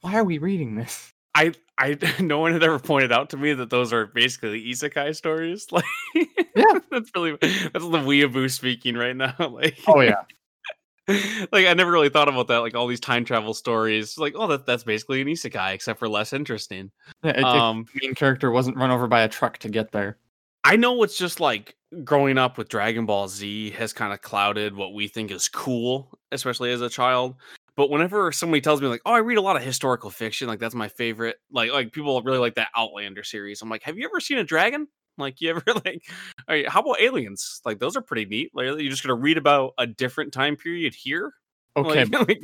[0.00, 1.12] why are we reading this?
[1.34, 5.14] I I no one had ever pointed out to me that those are basically isekai
[5.16, 5.66] stories.
[5.72, 5.84] Like
[6.54, 6.78] Yeah.
[6.90, 9.34] that's really that's the weeaboo speaking right now.
[9.38, 10.22] Like Oh yeah,
[11.50, 12.58] like I never really thought about that.
[12.58, 14.16] Like all these time travel stories.
[14.16, 16.90] Like, oh that that's basically an isekai, except for less interesting.
[17.24, 20.18] Yeah, it- Um the main character wasn't run over by a truck to get there.
[20.64, 24.74] I know it's just like growing up with Dragon Ball Z has kind of clouded
[24.76, 27.34] what we think is cool, especially as a child.
[27.76, 30.58] But whenever somebody tells me like, "Oh, I read a lot of historical fiction, like
[30.58, 33.62] that's my favorite," like like people really like that Outlander series.
[33.62, 34.88] I'm like, "Have you ever seen a dragon?
[35.18, 36.02] Like, you ever like,
[36.48, 37.60] all right, how about aliens?
[37.66, 38.50] Like, those are pretty neat.
[38.54, 41.34] Like, you're just gonna read about a different time period here?
[41.76, 42.40] Okay, Like, like,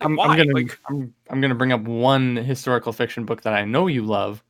[0.00, 0.20] I'm.
[0.20, 3.88] I'm gonna Like, I'm, I'm gonna bring up one historical fiction book that I know
[3.88, 4.44] you love,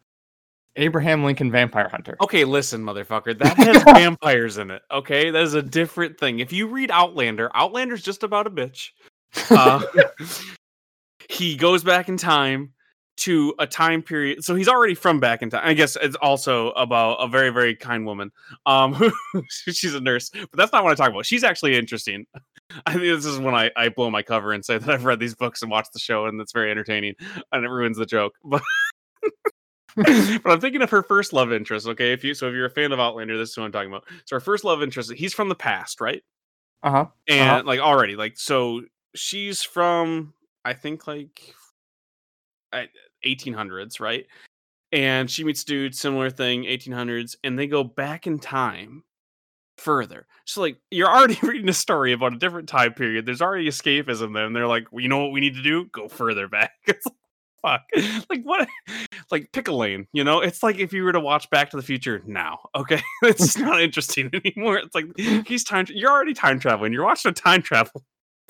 [0.76, 2.16] Abraham Lincoln Vampire Hunter.
[2.20, 4.82] okay, listen, motherfucker, that has vampires in it.
[4.90, 6.40] Okay, that is a different thing.
[6.40, 8.90] If you read Outlander, Outlander's just about a bitch.
[9.50, 9.82] Uh,
[11.28, 12.72] he goes back in time
[13.18, 14.42] to a time period.
[14.42, 15.62] So he's already from back in time.
[15.64, 18.30] I guess it's also about a very, very kind woman.
[18.66, 19.12] Um,
[19.50, 21.26] she's a nurse, but that's not what I talk about.
[21.26, 22.26] She's actually interesting.
[22.86, 25.20] I think this is when I, I blow my cover and say that I've read
[25.20, 27.14] these books and watched the show, and it's very entertaining,
[27.52, 28.32] and it ruins the joke.
[28.42, 28.62] But
[29.94, 31.86] but I'm thinking of her first love interest.
[31.86, 33.90] Okay, if you so if you're a fan of Outlander, this is what I'm talking
[33.90, 34.04] about.
[34.24, 36.22] So her first love interest, he's from the past, right?
[36.82, 37.06] Uh huh.
[37.28, 37.62] and Uh-huh.
[37.66, 38.80] like already like so
[39.14, 40.32] she's from
[40.64, 41.54] i think like
[42.72, 42.84] uh,
[43.24, 44.26] 1800s right?
[44.92, 49.04] And she meets dude similar thing 1800s and they go back in time
[49.78, 50.26] further.
[50.44, 53.24] So like you're already reading a story about a different time period.
[53.24, 55.86] There's already escapism there and they're like well, you know what we need to do?
[55.92, 56.72] Go further back.
[56.86, 57.14] It's like
[57.94, 58.26] fuck.
[58.28, 58.68] Like what
[59.30, 60.40] like pick a lane you know?
[60.40, 63.00] It's like if you were to watch back to the future now okay?
[63.22, 64.78] It's not interesting anymore.
[64.78, 65.06] It's like
[65.46, 66.92] he's time you're already time traveling.
[66.92, 68.04] You're watching a time travel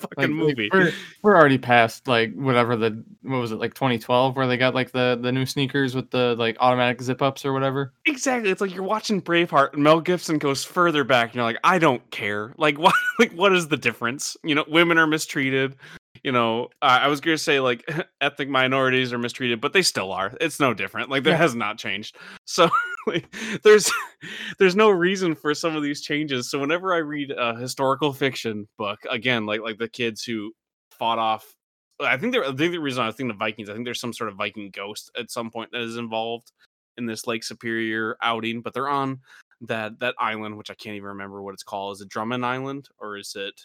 [0.09, 0.69] fucking Like, movie.
[0.71, 4.75] we're we're already past like whatever the what was it like 2012 where they got
[4.75, 7.93] like the the new sneakers with the like automatic zip ups or whatever.
[8.05, 8.49] exactly.
[8.51, 11.79] It's like you're watching braveheart and mel gibson goes further back and you're like i
[11.79, 12.53] don't care.
[12.57, 14.37] Like what like what is the difference?
[14.43, 15.75] You know women are mistreated
[16.23, 17.83] you know uh, i was gonna say like
[18.21, 20.35] ethnic minorities are mistreated but they still are.
[20.41, 21.09] It's no different.
[21.09, 21.37] Like that Yeah.
[21.37, 22.15] has not changed.
[22.45, 22.69] So
[23.07, 23.33] like,
[23.63, 23.91] there's
[24.59, 26.49] there's no reason for some of these changes.
[26.49, 30.53] So whenever i read a historical fiction book again like like the kids who
[30.91, 31.53] fought off
[31.99, 33.99] i think there i think the reason i was thinking of vikings i think there's
[33.99, 36.51] some sort of viking ghost at some point that is involved
[36.97, 39.19] in this lake superior outing but they're on
[39.61, 41.95] that that island which i can't even remember what it's called.
[41.95, 43.59] Is it drummond island or is it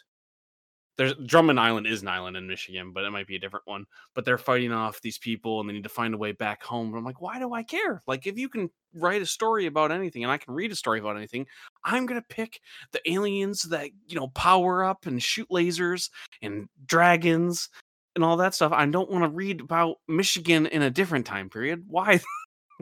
[0.99, 3.87] there's Drummond Island is an island in Michigan, but it might be a different one.
[4.15, 6.91] But they're fighting off these people and they need to find a way back home.
[6.91, 8.03] But I'm like, why do I care?
[8.09, 10.99] Like, if you can write a story about anything and I can read a story
[10.99, 11.47] about anything,
[11.85, 16.11] I'm gonna pick the aliens that you know power up and shoot lasers
[16.43, 17.69] and dragons
[18.17, 18.73] and all that stuff.
[18.73, 21.85] I don't want to read about Michigan in a different time period.
[21.87, 22.21] Why?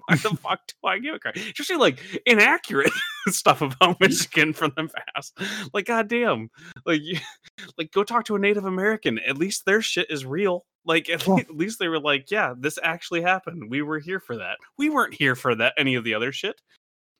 [0.07, 1.37] Why the fuck do I give a crap?
[1.37, 2.91] Especially like inaccurate
[3.29, 5.39] stuff about Michigan from the past.
[5.73, 6.51] Like, goddamn,
[6.85, 7.19] like, you,
[7.79, 9.19] like go talk to a Native American.
[9.21, 10.65] At least their shit is real.
[10.85, 11.35] Like, at, Yeah.
[11.35, 13.71] le- at least they were like, yeah, this actually happened.
[13.71, 14.59] We were here for that.
[14.79, 15.73] We weren't here for that.
[15.79, 16.61] Any of the other shit.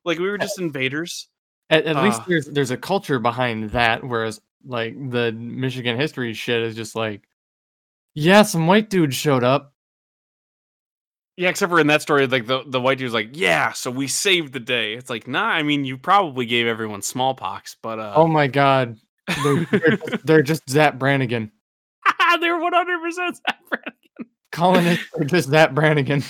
[0.05, 1.29] Like, we were just invaders.
[1.71, 2.25] At, at least Ah.
[2.29, 7.27] there's there's a culture behind that, whereas like the Michigan history shit is just like,
[8.15, 9.73] yeah, some white dude showed up.
[11.37, 14.09] Yeah, except for in that story, like the, the white dude's like, yeah, so we
[14.09, 14.95] saved the day.
[14.95, 18.97] It's like, nah, I mean, you probably gave everyone smallpox, but uh, Oh my god,
[19.45, 21.53] they're, they're, just- they're just Zap Brannigan.
[22.41, 24.33] they're 100% Zap Brannigan.
[24.53, 26.23] Colonists are just Zap Brannigan.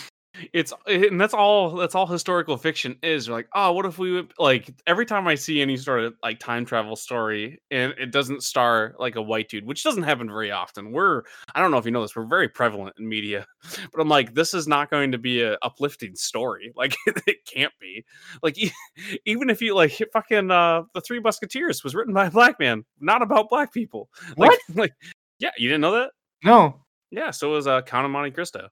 [0.53, 4.13] It's and that's all that's all historical fiction is You're like oh what if we
[4.13, 8.11] would like every time i see any sort of like time travel story and it
[8.11, 11.23] doesn't star like a white dude which doesn't happen very often we're
[11.55, 13.47] i don't know if you know this we're very prevalent in media
[13.93, 16.97] but i'm like this is not going to be a uplifting story like
[17.27, 18.05] it can't be
[18.43, 18.57] like
[19.27, 22.85] even if you like fucking uh the three musketeers was written by a black man
[23.01, 24.61] not about black people like, What?
[24.75, 24.93] like
[25.39, 26.11] yeah you didn't know that
[26.45, 26.81] No.
[27.11, 28.69] yeah so was uh count of monte cristo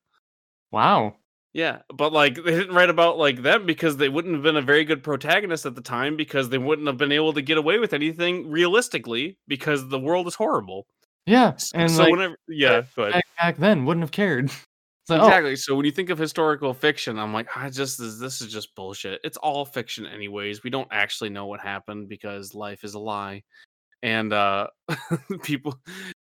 [0.74, 1.14] Wow.
[1.54, 4.62] Yeah, but like they didn't write about like them because they wouldn't have been a
[4.62, 7.78] very good protagonist at the time because they wouldn't have been able to get away
[7.78, 10.88] with anything realistically because the world is horrible.
[11.26, 14.50] Yeah, and so like whenever yeah, back, back then wouldn't have cared.
[15.06, 15.56] Like, oh, Exactly.
[15.56, 18.74] So when you think of historical fiction, I'm like, I just this, this is just
[18.74, 19.20] bullshit.
[19.22, 20.64] It's all fiction anyways.
[20.64, 23.42] We don't actually know what happened because life is a lie.
[24.02, 24.68] And uh
[25.42, 25.78] people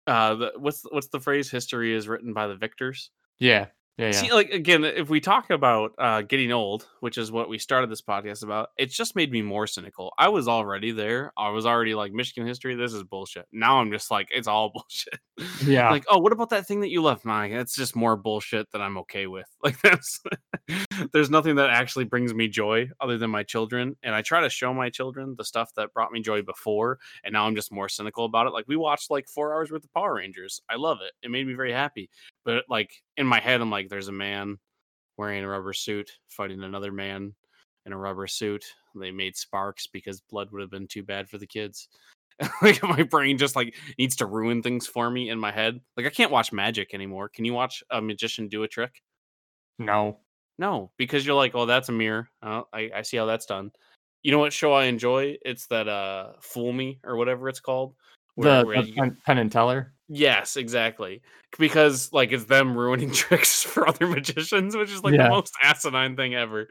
[0.07, 3.11] uh the, what's what's the phrase history is written by the victors?
[3.37, 4.11] yeah, yeah, yeah.
[4.13, 7.91] See, like again, if we talk about uh, getting old, which is what we started
[7.91, 10.13] this podcast about, it's just made me more cynical.
[10.17, 11.31] I was already there.
[11.37, 12.73] I was already like Michigan history.
[12.73, 13.45] This is bullshit.
[13.51, 15.19] Now I'm just like, it's all bullshit.
[15.63, 15.91] yeah.
[15.91, 17.23] Like, oh, what about that thing that you left?
[17.23, 17.51] Mike?
[17.51, 19.47] It's just more bullshit that I'm okay with.
[19.63, 20.19] Like that's
[21.13, 23.95] there's nothing that actually brings me joy other than my children.
[24.03, 26.99] And I try to show my children the stuff that brought me joy before.
[27.23, 28.51] And now I'm just more cynical about it.
[28.51, 30.61] Like we watched like four hours worth of Power Rangers.
[30.69, 31.13] I love it.
[31.25, 32.09] It made me very happy.
[32.45, 34.57] But like in my head, I'm like, there's a man
[35.17, 37.33] wearing a rubber suit fighting another man
[37.85, 38.65] in a rubber suit.
[38.95, 41.87] They made sparks because blood would have been too bad for the kids.
[42.61, 45.79] like my brain just like needs to ruin things for me in my head.
[45.97, 47.29] Like I can't watch magic anymore.
[47.29, 49.01] Can you watch a magician do a trick?
[49.79, 50.19] no.
[50.59, 52.29] No, because you're like, oh, that's a mirror.
[52.43, 53.71] Oh, I, I see how that's done.
[54.21, 55.37] You know what show I enjoy?
[55.43, 57.95] It's that uh Fool Me or whatever it's called.
[58.37, 59.93] The, where the you- Penn, Penn and Teller.
[60.15, 61.21] Yes, exactly.
[61.57, 65.23] Because like it's them ruining tricks for other magicians, which is like Yeah.
[65.23, 66.67] the most asinine thing ever.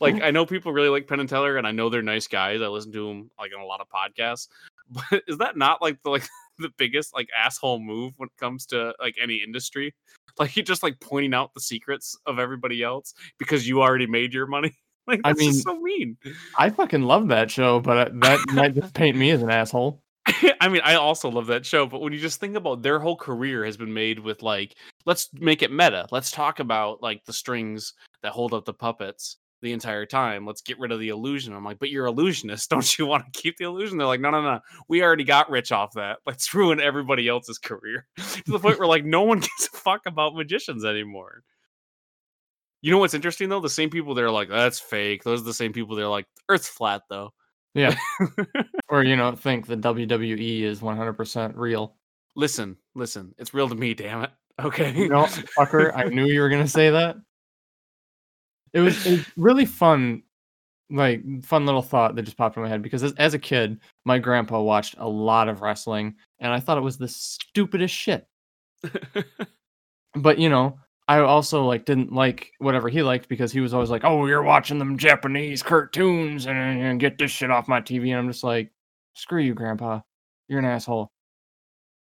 [0.00, 2.62] Like I know people really like Penn and Teller, and I know they're nice guys.
[2.62, 4.48] I listen to them like on a lot of podcasts.
[4.88, 6.22] But is that not like the like
[6.58, 9.94] the biggest like asshole move when it comes to like any industry?
[10.38, 14.32] Like he just like pointing out the secrets of everybody else because you already made
[14.32, 14.72] your money.
[15.08, 16.16] Like I mean- so mean.
[16.58, 20.02] I fucking love that show, but uh, that might just paint me as an asshole.
[20.60, 23.16] I mean, I also love that show, but when you just think about their whole
[23.16, 26.06] career has been made with like, let's make it meta.
[26.10, 30.44] Let's talk about like the strings that hold up the puppets the entire time.
[30.44, 31.54] Let's get rid of the illusion.
[31.54, 32.68] I'm like, but you're illusionist.
[32.70, 33.98] Don't you want to keep the illusion?
[33.98, 34.60] They're like, no, no, no.
[34.88, 36.18] We already got rich off that.
[36.26, 40.06] Let's ruin everybody else's career to the point where like no one gives a fuck
[40.06, 41.42] about magicians anymore.
[42.82, 43.60] You know what's interesting though?
[43.60, 45.22] The same people that are like, that's fake.
[45.22, 47.32] Those are the same people that are like, Earth's flat though.
[47.76, 47.94] Yeah.
[48.88, 51.94] or you know, think the WWE is 100% real.
[52.34, 53.34] Listen, listen.
[53.38, 54.30] It's real to me, damn it.
[54.60, 54.94] Okay.
[54.96, 57.16] You know, fucker, I knew you were gonna say that.
[58.72, 60.22] It was, it was really fun,
[60.90, 63.78] like fun little thought that just popped in my head because as, as a kid,
[64.04, 68.26] my grandpa watched a lot of wrestling, and I thought it was the stupidest shit.
[70.16, 73.90] But you know, I also like didn't like whatever he liked because he was always
[73.90, 78.10] like, "Oh, you're watching them Japanese cartoons and, and get this shit off my TV,"
[78.10, 78.70] and I'm just like,
[79.14, 80.00] "Screw you, grandpa,
[80.48, 81.08] you're an asshole."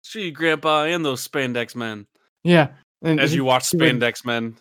[0.05, 2.07] Gee, Grandpa, and those spandex men.
[2.44, 2.68] Yeah,
[3.03, 4.57] and As he- you watch he would- spandex men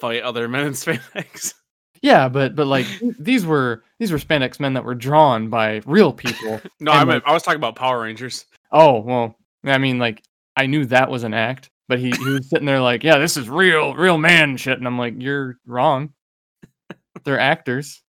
[0.00, 1.54] fight other men in spandex.
[2.02, 2.86] Yeah, but but like
[3.18, 6.60] these were these were spandex men that were drawn by real people.
[6.80, 8.44] No, I meant like- I was talking about Power Rangers.
[8.70, 10.22] Oh well, I mean like
[10.56, 13.36] I knew that was an act, but he, he was sitting there like, yeah, this
[13.36, 16.12] is real, real man shit, and I'm like, you're wrong.
[17.24, 18.02] They're actors.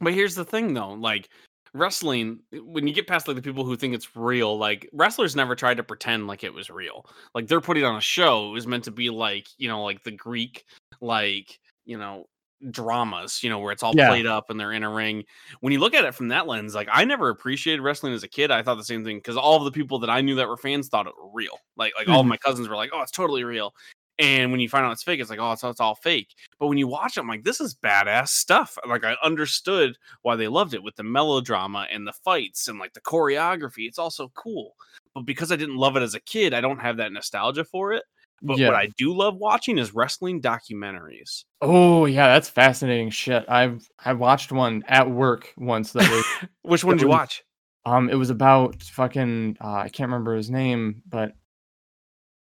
[0.00, 1.28] But here's the thing though, like
[1.74, 5.54] wrestling, when you get past like the people who think it's real, like wrestlers never
[5.54, 7.06] tried to pretend like it was real.
[7.34, 8.50] Like they're putting on a show.
[8.50, 10.64] It was meant to be like, you know, like the Greek,
[11.00, 12.26] like, you know,
[12.70, 14.18] dramas, you know, where it's all Yeah.
[14.18, 15.24] played up and they're in a ring.
[15.60, 18.28] When you look at it from that lens, like I never appreciated wrestling as a
[18.28, 18.50] kid.
[18.50, 20.56] I thought the same thing because all of the people that I knew that were
[20.56, 21.58] fans thought it were real.
[21.76, 22.28] Like like all of Mhm.
[22.28, 23.74] my cousins were like, "Oh, it's totally real."
[24.20, 26.66] And when you find out it's fake, it's like, "Oh, it's, it's all fake." But
[26.66, 30.48] when you watch it, I'm like, "This is badass stuff." Like I understood why they
[30.48, 33.86] loved it with the melodrama and the fights and like the choreography.
[33.86, 34.74] It's also cool.
[35.14, 37.92] But because I didn't love it as a kid, I don't have that nostalgia for
[37.92, 38.04] it.
[38.40, 38.68] But yeah.
[38.68, 41.44] what I do love watching is wrestling documentaries.
[41.60, 43.44] Oh yeah, that's fascinating shit.
[43.48, 47.42] I've I watched one at work once that was Which one did you was- watch?
[47.86, 51.30] um it was about fucking uh, I can't remember his name, but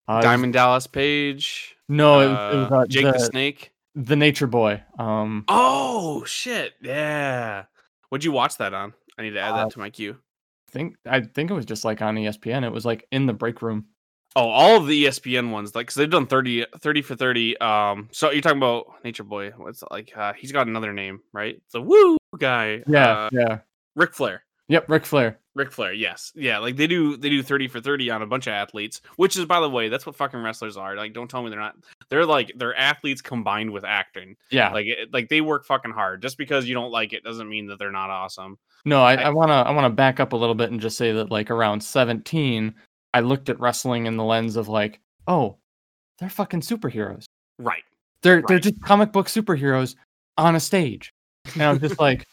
[0.07, 1.75] uh, it was- Diamond Dallas Page.
[1.87, 3.71] No, it was, it was uh, uh, Jake the, the Snake.
[3.95, 4.83] the Nature Boy.
[4.99, 6.73] Um, Oh shit!
[6.81, 7.63] Yeah.
[8.09, 8.93] What'd you watch that on?
[9.17, 10.17] I need to add Uh, that to my queue.
[10.69, 12.63] I think I think it was just like on ESPN.
[12.63, 13.85] It was like in the break room.
[14.35, 17.57] Oh, all of the ESPN ones, like, because they've done 30, 30 for 30.
[17.59, 19.49] Um, so you're talking about Nature Boy.
[19.57, 20.11] What's like?
[20.15, 21.59] Uh, he's got another name, right?
[21.73, 22.83] The woo guy.
[22.87, 23.57] Yeah, Uh, yeah.
[23.95, 24.43] Ric Flair.
[24.67, 25.39] Yep, Ric Flair.
[25.55, 26.31] Ric Flair, yes.
[26.35, 29.35] Yeah, like they do they do 30 for 30 on a bunch of athletes, which
[29.35, 30.95] is by the way, that's what fucking wrestlers are.
[30.95, 31.75] Like, don't tell me they're not
[32.09, 34.35] they're like they're athletes combined with acting.
[34.51, 34.71] Yeah.
[34.71, 36.21] Like it, like they work fucking hard.
[36.21, 38.57] Just because you don't like it doesn't mean that they're not awesome.
[38.85, 41.11] No, I, I- I wanna I wanna back up a little bit and just say
[41.13, 42.75] that like around 17,
[43.13, 45.57] I looked at wrestling in the lens of like, oh,
[46.19, 47.25] they're fucking superheroes.
[47.57, 47.83] Right.
[48.21, 49.95] They're they're just comic book superheroes
[50.37, 51.11] on a stage.
[51.53, 52.25] And I'm just like,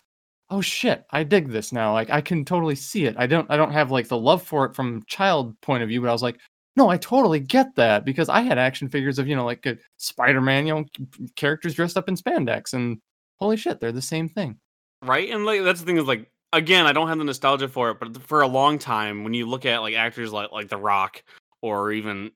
[0.50, 1.92] oh shit, I dig this now.
[1.92, 3.14] Like I can totally see it.
[3.18, 6.00] I don't I don't have like the love for it from child point of view,
[6.00, 6.38] but I was like,
[6.76, 9.78] no, I totally get that because I had action figures of, you know, like a
[9.96, 10.84] Spider-Man, you know,
[11.34, 12.98] characters dressed up in spandex and
[13.40, 14.58] holy shit, they're the same thing.
[15.02, 17.90] right and like that's the thing is like again i don't have the nostalgia for
[17.90, 20.76] it but for a long time when you look at like actors like like the
[20.76, 21.22] rock
[21.60, 22.30] or even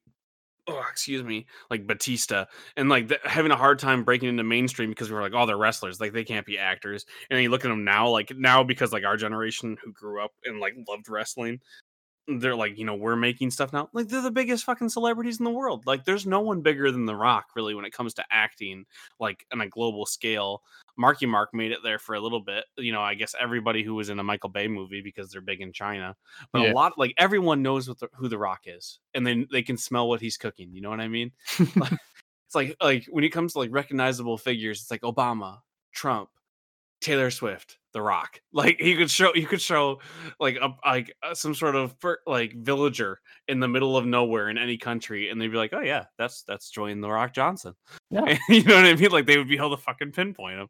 [0.68, 2.44] oh excuse me like batista
[2.77, 5.46] and like the, having a hard time breaking into mainstream because we were like oh
[5.46, 7.05] they're wrestlers like they can't be actors.
[7.31, 10.33] And you look at them now like now because like our generation who grew up
[10.44, 11.61] and like loved wrestling
[12.38, 13.88] they're like you know we're making stuff now.
[13.92, 15.87] Like they're the biggest fucking celebrities in the world.
[15.87, 18.85] Like there's no one bigger than the rock really when it comes to acting
[19.18, 20.62] like on a global scale.
[20.96, 23.94] Marky mark made it there for a little bit you know i guess everybody who
[23.94, 26.14] was in a michael bay movie because they're big in china
[26.52, 26.72] but Yeah.
[26.72, 29.78] a lot like everyone knows what the, who the rock is and then they can
[29.78, 31.33] smell what he's cooking you know what i mean?
[31.76, 35.60] Like, it's like like when it comes to like recognizable figures it's like obama
[35.92, 36.28] trump
[37.01, 38.40] taylor swift the rock.
[38.53, 40.01] Like you could show you could show
[40.38, 41.94] like a like uh, some sort of
[42.27, 45.81] like villager in the middle of nowhere in any country and they'd be like oh
[45.81, 47.75] yeah that's that's Dwayne the rock johnson.
[48.11, 48.25] Yeah.
[48.27, 49.11] And you know what i mean?
[49.11, 50.69] Like they would be able to fucking pinpoint him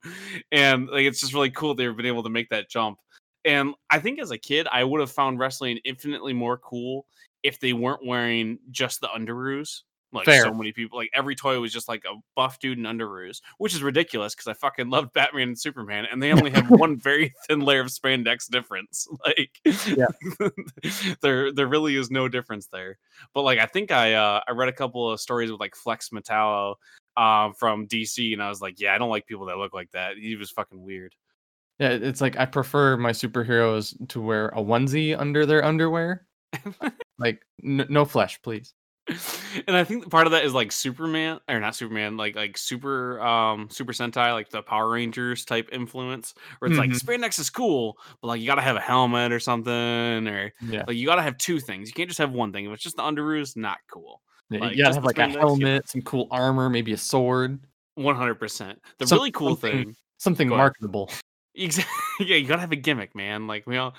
[0.52, 2.98] and like it's just really cool they've been able to make that jump.
[3.44, 7.06] And i think as a kid i would have found wrestling infinitely more cool
[7.42, 9.82] if they weren't wearing just the underoos.
[10.12, 10.42] Like Fair.
[10.42, 13.74] so many people, like every toy was just like a buff dude in underoos, which
[13.74, 17.32] is ridiculous because I fucking loved Batman and Superman, and they only have one very
[17.48, 19.06] thin layer of spandex difference.
[19.24, 19.50] Like,
[19.86, 20.06] Yeah.
[21.22, 22.98] there there really is no difference there.
[23.34, 26.10] But like, I think I uh, I read a couple of stories with like Flex
[26.10, 26.74] Mentallo
[27.16, 29.90] um, from DC, and I was like, yeah, I don't like people that look like
[29.92, 30.16] that.
[30.16, 31.14] He was fucking weird.
[31.78, 36.26] Yeah, it's like I prefer my superheroes to wear a onesie under their underwear.
[37.18, 38.74] like n- no flesh, please.
[39.66, 43.20] and I think part of that is like Superman or not Superman, like like Super
[43.20, 47.00] um Super Sentai, like the Power Rangers type influence, where it's like Mhm.
[47.02, 49.72] spandex is cool, but like you gotta have a helmet or something,
[50.28, 51.88] or Yeah, like you gotta have two things.
[51.88, 52.66] You can't just have one thing.
[52.66, 54.22] If it's just the underoos, not cool.
[54.50, 55.38] yeah like, you gotta have like a spandex, yeah.
[55.40, 57.58] helmet, some cool armor, maybe a sword,
[57.96, 58.80] One hundred percent.
[58.98, 61.10] The Some- really cool something- thing, something marketable.
[61.54, 61.92] exactly.
[62.20, 63.46] Yeah, you gotta have a gimmick, man.
[63.46, 63.94] Like we all,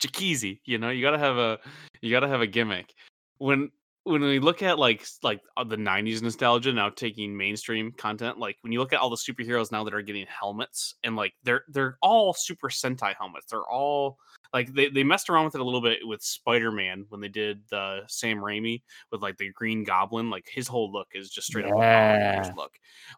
[0.00, 0.60] Jakeezy.
[0.64, 1.58] You know, you gotta have a
[2.00, 2.92] you gotta have a gimmick.
[3.38, 3.70] When
[4.04, 8.56] when we look at like like uh, the '90s nostalgia now taking mainstream content, like
[8.62, 11.64] when you look at all the superheroes now that are getting helmets, and like they're
[11.68, 13.46] they're all Super Sentai helmets.
[13.46, 14.18] They're all
[14.52, 17.62] like they, they messed around with it a little bit with Spider-Man when they did
[17.70, 20.30] the Sam Raimi with like the Green Goblin.
[20.30, 22.52] Like his whole look is just straight up a Power Rangers Yeah.
[22.56, 22.72] look.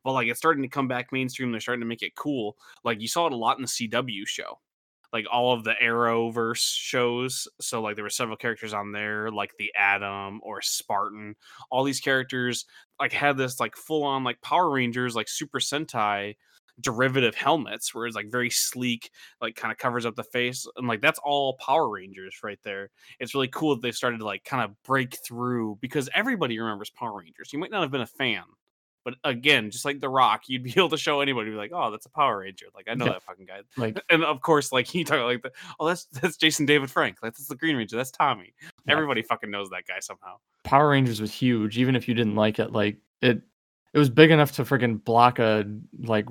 [0.04, 1.50] But like it's starting to come back mainstream.
[1.50, 2.56] They're starting to make it cool.
[2.84, 4.60] Like you saw it a lot in the CW show.
[5.14, 7.48] Like all of the Arrowverse shows.
[7.60, 11.36] So like there were several characters on there, like the Atom or Spartan.
[11.70, 12.66] All these characters
[13.00, 16.34] like had this like full on like Power Rangers, like Super Sentai
[16.80, 19.10] derivative helmets where it's like very sleek,
[19.40, 20.66] like kind of covers up the face.
[20.76, 22.90] And like that's all Power Rangers right there.
[23.20, 26.90] It's really cool that they started to like kind of break through because everybody remembers
[26.90, 27.52] Power Rangers.
[27.52, 28.42] You might not have been a fan,
[29.04, 31.90] but again, just like The Rock, you'd be able to show anybody be like, "Oh,
[31.90, 33.12] that's a Power Ranger." Like I know Yeah.
[33.12, 33.60] that fucking guy.
[33.76, 37.18] Like And of course, like you talk like, the, "Oh, that's that's Jason David Frank.
[37.22, 37.96] Like that's the Green Ranger.
[37.96, 38.68] That's Tommy." Yeah.
[38.88, 40.36] Everybody fucking knows that guy somehow.
[40.64, 42.72] Power Rangers was huge, even if you didn't like it.
[42.72, 43.42] Like it,
[43.92, 45.64] it was big enough to freaking block a
[46.02, 46.26] like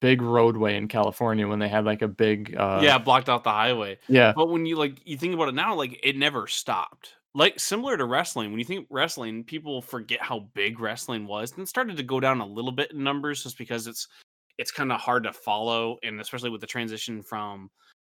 [0.00, 2.54] big roadway in California when they had like a big.
[2.56, 3.98] uh yeah, blocked out the highway.
[4.08, 7.14] yeah, But when you like you think about it now, like it never stopped.
[7.34, 11.62] Like similar to wrestling, when you think wrestling, people forget how big wrestling was, and
[11.62, 14.06] it started to go down a little bit in numbers just because it's
[14.58, 17.70] it's kind of hard to follow, and especially with the transition from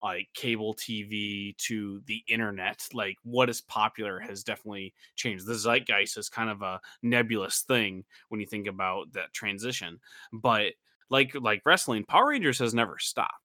[0.03, 5.45] like cable TV to the internet, like what is popular has definitely changed.
[5.47, 9.99] The zeitgeist is kind of a nebulous thing when you think about that transition.
[10.33, 10.73] But
[11.09, 13.44] like like wrestling, Power Rangers has never stopped.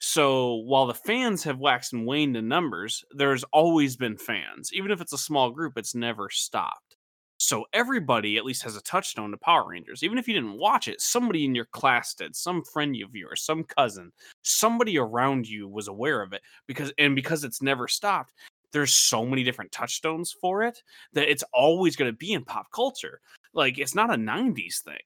[0.00, 4.70] So while the fans have waxed and waned in numbers, there's always been fans.
[4.72, 6.96] Even if it's a small group, it's never stopped.
[7.38, 10.02] So everybody at least has a touchstone to Power Rangers.
[10.02, 13.42] Even if you didn't watch it, somebody in your class did, some friend of yours,
[13.42, 14.10] some cousin,
[14.42, 18.32] somebody around you was aware of it because and because it's never stopped,
[18.72, 20.82] there's so many different touchstones for it
[21.12, 23.20] that it's always going to be in pop culture.
[23.52, 24.96] Like it's not a 90s thing.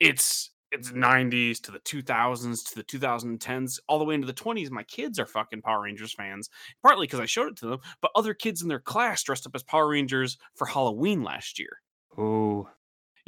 [0.00, 4.70] It's it's 90s to the 2000s to the 2010s all the way into the 20s
[4.70, 6.50] my kids are fucking power rangers fans
[6.82, 9.54] partly because i showed it to them but other kids in their class dressed up
[9.54, 11.80] as power rangers for halloween last year.
[12.16, 12.68] Oh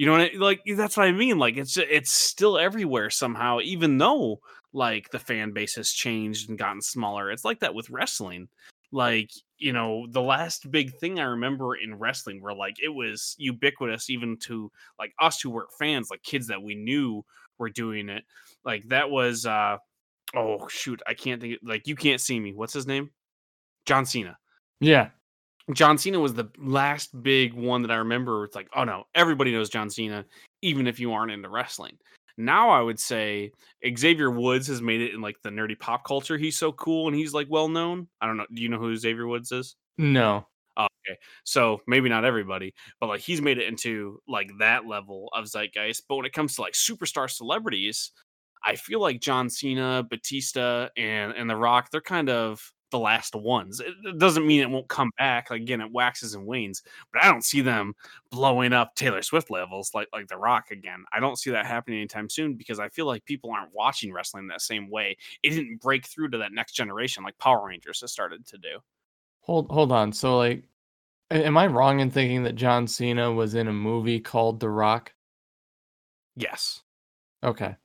[0.01, 3.61] you know what I, like that's what i mean like it's it's still everywhere somehow
[3.61, 4.41] even though
[4.73, 8.49] like the fan base has changed and gotten smaller it's like that with wrestling
[8.93, 13.37] like you know the last big thing i remember in wrestling where like it was
[13.39, 17.25] ubiquitous even to like us who weren't fans like kids that we knew
[17.61, 18.25] were doing it.
[18.65, 19.77] Like that was uh
[20.35, 22.53] oh shoot i can't think like you can't see me.
[22.53, 23.11] What's his name?
[23.87, 24.37] John cena.
[24.81, 25.11] Yeah,
[25.73, 28.45] John Cena was the last big one that I remember.
[28.45, 30.25] It's like, oh no, everybody knows John Cena,
[30.63, 31.99] even if you aren't into wrestling.
[32.45, 33.53] Now I would say
[33.97, 36.39] Xavier Woods has made it in like the nerdy pop culture.
[36.39, 38.09] He's so cool and he's like well known.
[38.21, 38.47] I don't know.
[38.53, 39.77] Do you know who Xavier Woods is?
[39.99, 41.19] no, Oh, okay.
[41.45, 46.05] So maybe not everybody, but like he's made it into like that level of zeitgeist.
[46.09, 48.13] But when it comes to like superstar celebrities,
[48.65, 53.35] I feel like John Cena, Batista, and and The Rock, they're kind of the last
[53.35, 53.81] ones.
[53.81, 55.51] It, doesn't mean it won't come back.
[55.51, 56.83] Like, again, it waxes and wanes,
[57.13, 57.95] but I don't see them
[58.31, 61.05] blowing up Taylor Swift levels like like The Rock again.
[61.13, 64.49] I don't see that happening anytime soon because I feel like people aren't watching wrestling
[64.49, 65.17] that same way.
[65.43, 68.79] It didn't break through to that next generation like Power Rangers has started to do.
[69.41, 70.13] hold hold on.
[70.13, 70.65] So like,
[71.31, 75.13] am I wrong in thinking that John Cena was in a movie called The Rock?
[76.37, 76.83] Yes.
[77.43, 77.77] Okay,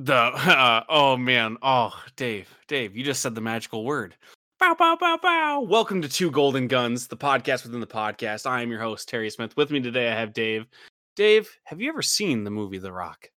[0.00, 4.14] The uh, oh man, oh Dave, Dave, you just said the magical word.
[4.60, 5.60] Bow bow bow bow.
[5.62, 8.48] Welcome to Two Golden Guns, the podcast within the podcast.
[8.48, 9.56] I am your host Terry Smith.
[9.56, 10.68] With me today, I have Dave.
[11.16, 13.28] Dave, have you ever seen the movie The Rock?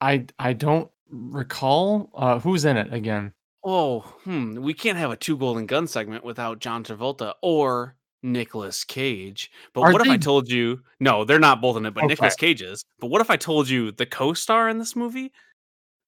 [0.00, 3.32] I I don't recall uh who's in it again.
[3.62, 4.60] Oh, hmm.
[4.60, 9.52] We can't have a two golden gun segment without John Travolta or Nicolas Cage.
[9.74, 10.80] But Are what if I told you?
[10.98, 12.08] No, they're not both in it, but Okay.
[12.14, 12.84] Nicolas Cage is.
[12.98, 15.30] But what if I told you the co-star in this movie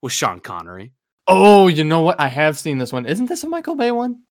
[0.03, 0.93] was Sean Connery?
[1.27, 2.21] Oh, you know what?
[2.21, 3.07] I have seen this one.
[3.07, 4.23] Isn't this a Michael Bay one?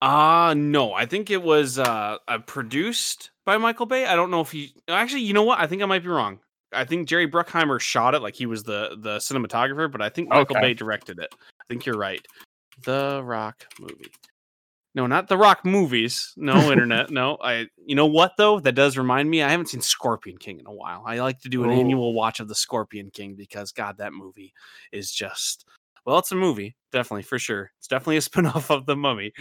[0.00, 4.04] Uh no, I think it was uh, uh produced by Michael Bay.
[4.04, 5.60] I don't know if he actually, you know what?
[5.60, 6.40] I think I might be wrong.
[6.72, 10.28] I think Jerry Bruckheimer shot it like he was the the cinematographer, but I think
[10.30, 10.68] Michael Okay.
[10.68, 11.32] Bay directed it.
[11.32, 12.26] I think you're right.
[12.84, 14.10] The Rock movie.
[14.94, 16.34] No, not the Rock movies.
[16.36, 17.10] No internet.
[17.10, 17.66] No, I.
[17.84, 18.60] You know what though?
[18.60, 19.42] That does remind me.
[19.42, 21.02] I haven't seen Scorpion King in a while.
[21.06, 21.74] I like to do an Ooh.
[21.74, 24.52] annual watch of the Scorpion King because God, that movie
[24.92, 25.64] is just.
[26.04, 27.70] Well, it's a movie, definitely for sure.
[27.78, 29.32] It's definitely a spin-off of the Mummy.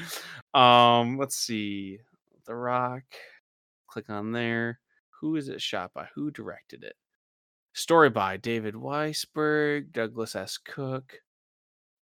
[0.53, 1.99] Um, let's see.
[2.45, 3.03] The Rock.
[3.87, 4.79] Click on there.
[5.19, 6.07] Who is it shot by?
[6.15, 6.95] Who directed it?
[7.73, 10.57] Story by David Weisberg, Douglas S.
[10.57, 11.19] Cook.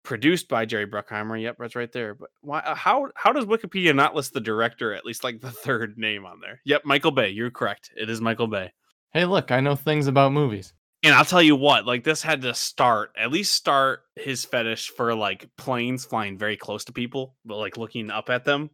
[0.04, 1.42] Produced by Jerry Bruckheimer.
[1.42, 2.16] Yep, that's right there.
[2.16, 2.60] But why?
[2.60, 6.26] uh, How how does Wikipedia not list the director at least like the third name
[6.26, 6.62] on there?
[6.66, 7.30] Yep, Michael Bay.
[7.30, 7.92] You're correct.
[7.96, 8.72] It is Michael Bay.
[9.12, 10.74] Hey, look, I know things about movies.
[11.04, 14.90] And I'll tell you what, like this had to start at least start his fetish
[14.90, 18.70] for like planes flying very close to people, but like looking up at them.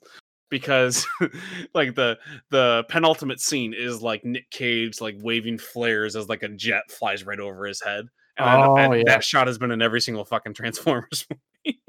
[0.50, 1.06] Because
[1.74, 2.18] like the
[2.50, 7.26] the penultimate scene is like Nick Cage like waving flares as like a jet flies
[7.26, 8.06] right over his head.
[8.38, 9.04] And that- Oh, that, yeah.
[9.06, 11.26] that shot has been in every single fucking Transformers
[11.66, 11.80] movie.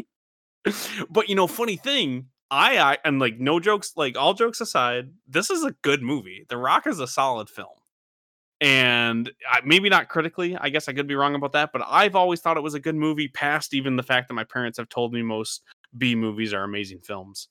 [1.11, 5.11] but you know, funny thing, I, I and like no jokes, like all jokes aside,
[5.27, 6.47] this is a good movie.
[6.49, 7.69] The Rock is a solid film
[8.63, 12.17] and I, maybe not critically i guess i could be wrong about that but i've
[12.17, 14.89] always thought it was a good movie past even the fact that my parents have
[14.89, 15.63] told me most
[15.99, 17.49] b movies are amazing films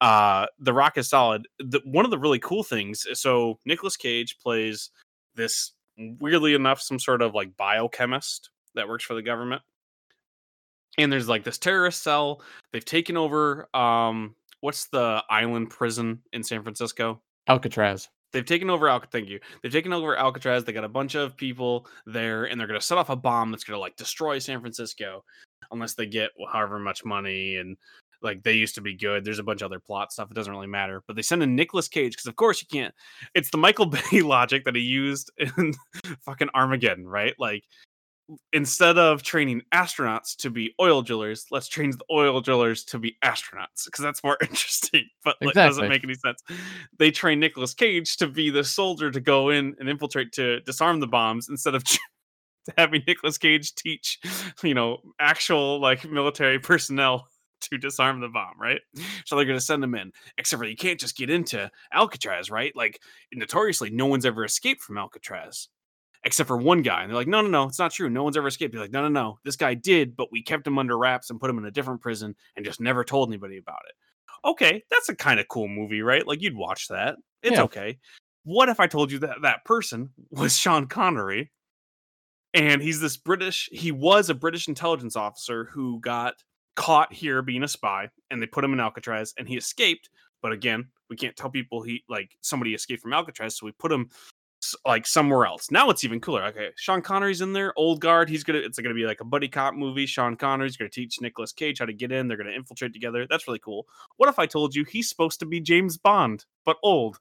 [0.00, 4.36] uh the rock is solid the, one of the really cool things so Nicolas cage
[4.42, 4.90] plays
[5.36, 5.74] this
[6.20, 9.62] weirdly enough some sort of like biochemist that works for the government
[10.98, 12.42] and there's like this terrorist cell
[12.72, 18.08] they've taken over um what's the island prison in san francisco Alcatraz.
[18.32, 19.02] They've taken over Al.
[19.10, 19.40] Thank you.
[19.62, 20.64] They've taken over Alcatraz.
[20.64, 23.50] They got a bunch of people there, and they're going to set off a bomb
[23.50, 25.24] that's going to like destroy San Francisco,
[25.70, 27.76] unless they get however much money and
[28.22, 29.24] like they used to be good.
[29.24, 30.30] There's a bunch of other plot stuff.
[30.30, 31.02] It doesn't really matter.
[31.06, 32.94] But they send in Nicolas Cage because, of course, you can't.
[33.34, 35.74] It's the Michael Bay logic that he used in
[36.24, 37.34] fucking Armageddon, right?
[37.38, 37.64] Like
[38.52, 43.16] instead of training astronauts to be oil drillers, let's train the oil drillers to be
[43.24, 45.08] astronauts because that's more interesting.
[45.24, 46.42] But like, doesn't make any sense.
[46.98, 51.00] They train Nicolas Cage to be the soldier to go in and infiltrate to disarm
[51.00, 51.84] the bombs instead of
[52.78, 54.18] having Nicolas Cage teach,
[54.62, 57.26] you know, actual like military personnel
[57.62, 58.80] to disarm the bomb, right?
[59.24, 60.12] So they're going to send them in.
[60.38, 62.74] Except for you can't just get into Alcatraz, right?
[62.76, 63.00] Like
[63.32, 65.68] notoriously, no one's ever escaped from Alcatraz
[66.24, 67.02] except for one guy.
[67.02, 68.08] And they're like, no, no, no, it's not true.
[68.08, 68.74] No one's ever escaped.
[68.74, 71.40] You're like, no, no, no, this guy did, but we kept him under wraps and
[71.40, 73.94] put him in a different prison and just never told anybody about it.
[74.48, 76.26] Okay, that's a kind of cool movie, right?
[76.26, 77.16] Like you'd watch that.
[77.42, 77.62] It's Yeah.
[77.62, 77.98] okay.
[78.44, 81.50] What if I told you that that person was Sean Connery?
[82.54, 86.34] And he's this British, he was a British intelligence officer who got
[86.76, 90.10] caught here being a spy and they put him in Alcatraz and he escaped.
[90.40, 93.92] But again, we can't tell people he like somebody escaped from Alcatraz, so we put
[93.92, 94.10] him
[94.84, 95.70] like somewhere else.
[95.70, 96.44] Now it's even cooler.
[96.44, 98.28] Okay, Sean Connery's in there, old guard.
[98.28, 100.06] He's gonna it's gonna be like a buddy cop movie.
[100.06, 102.26] Sean Connery's gonna teach Nicolas Cage how to get in.
[102.28, 103.26] They're gonna infiltrate together.
[103.28, 103.86] That's really cool.
[104.16, 107.18] What if I told you he's supposed to be James Bond, but old?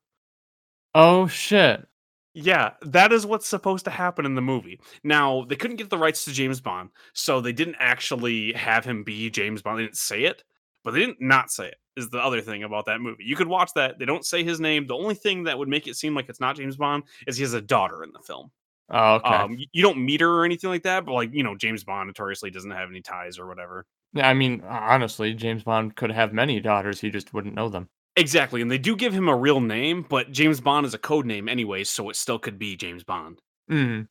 [0.96, 1.88] Oh shit.
[2.34, 4.80] Yeah, that is what's supposed to happen in the movie.
[5.04, 9.04] Now, they couldn't get the rights to James Bond, so they didn't actually have him
[9.04, 9.80] be James Bond.
[9.80, 10.44] They didn't say it,
[10.84, 13.26] but they didn't not say it, is the other thing about that movie.
[13.26, 14.00] You could watch that.
[14.00, 14.88] They don't say his name.
[14.88, 17.44] The only thing that would make it seem like it's not James Bond is he
[17.44, 18.50] has a daughter in the film.
[18.90, 19.30] Oh, okay.
[19.30, 22.08] Um, you don't meet her or anything like that, but like, you know, James Bond
[22.08, 23.86] notoriously doesn't have any ties or whatever.
[24.14, 27.00] yeah, I mean, honestly, James Bond could have many daughters.
[27.00, 27.90] He just wouldn't know them.
[28.18, 28.62] Exactly.
[28.62, 31.48] And they do give him a real name, but James Bond is a code name
[31.48, 33.40] anyways, so it still could be James Bond.
[33.70, 34.08] Mm.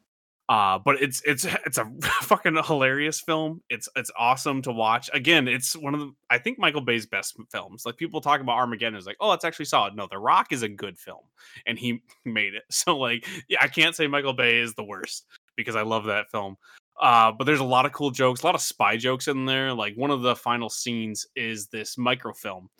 [0.48, 1.84] uh but it's it's it's a
[2.22, 6.58] fucking hilarious film it's it's awesome to watch again it's one of the i think
[6.58, 9.94] michael bay's best films like people talk about armageddon is like oh it's actually solid
[9.94, 11.24] no the rock is a good film
[11.66, 15.26] and he made it so like yeah i can't say michael bay is the worst
[15.56, 16.56] because i love that film
[17.02, 19.74] uh but there's a lot of cool jokes a lot of spy jokes in there
[19.74, 22.70] like one of the final scenes is this microfilm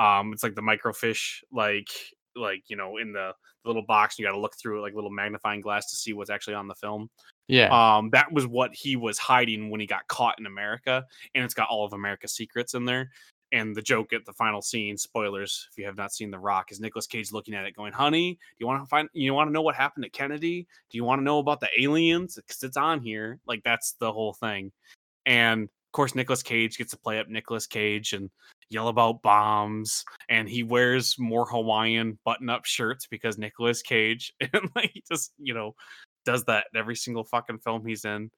[0.00, 1.88] um it's like the microfish like
[2.34, 3.32] like you know in the
[3.64, 6.12] little box you got to look through it like a little magnifying glass to see
[6.14, 7.10] what's actually on the film.
[7.46, 7.68] Yeah.
[7.96, 11.54] um that was what he was hiding when he got caught in america and it's
[11.54, 13.10] got all of america's secrets in there.
[13.52, 16.70] And the joke at the final scene spoilers if you have not seen the rock
[16.70, 19.48] is Nicolas cage looking at it going honey do you want to find you want
[19.48, 20.66] to know what happened to kennedy?
[20.88, 22.36] Do you want to know about the aliens?
[22.36, 23.40] Because it's on here.
[23.46, 24.70] Like that's the whole thing.
[25.26, 28.30] And of course, Nicolas Cage gets to play up Nicolas Cage and
[28.70, 34.92] yell about bombs, and he wears more Hawaiian button-up shirts because Nicolas Cage, and like
[34.94, 35.74] he just you know
[36.24, 38.30] does that in every single fucking film he's in.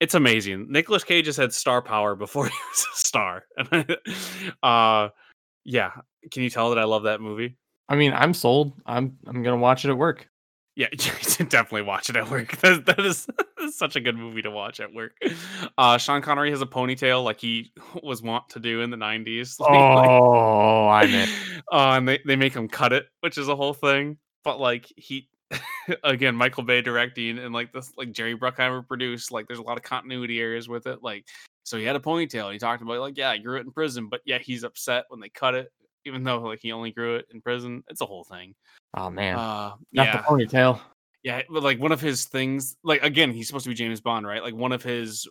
[0.00, 0.66] It's amazing.
[0.68, 3.44] Nicolas Cage has had star power before he was a star.
[4.62, 5.08] uh,
[5.64, 5.92] yeah.
[6.30, 7.56] Can you tell that I love that movie?
[7.88, 8.72] I mean, I'm sold.
[8.86, 10.28] I'm I'm gonna watch it at work.
[10.74, 10.88] Yeah,
[11.48, 12.56] definitely watch it at work.
[12.62, 13.26] That, that is
[13.76, 15.12] such a good movie to watch at work.
[15.76, 19.58] Uh, Sean Connery has a ponytail like he was wont to do in the 90s.
[19.58, 21.28] Like, oh, I mean,
[21.72, 24.16] uh, and they, they make him cut it, which is a whole thing.
[24.44, 25.28] But like he,
[26.04, 29.32] again, Michael Bay directing and like this, like Jerry Bruckheimer produced.
[29.32, 31.02] Like there's a lot of continuity areas with it.
[31.02, 31.26] Like
[31.64, 32.52] so he had a ponytail.
[32.52, 35.20] He talked about like yeah, I grew it in prison, but yeah, he's upset when
[35.20, 35.70] they cut it
[36.04, 37.82] even though like he only grew it in prison.
[37.88, 38.54] It's a whole thing.
[38.96, 40.80] Oh man, Uh, not yeah, the ponytail.
[41.22, 41.42] yeah.
[41.48, 44.42] But like one of his things, like again, he's supposed to be James Bond, right?
[44.42, 45.26] Like one of his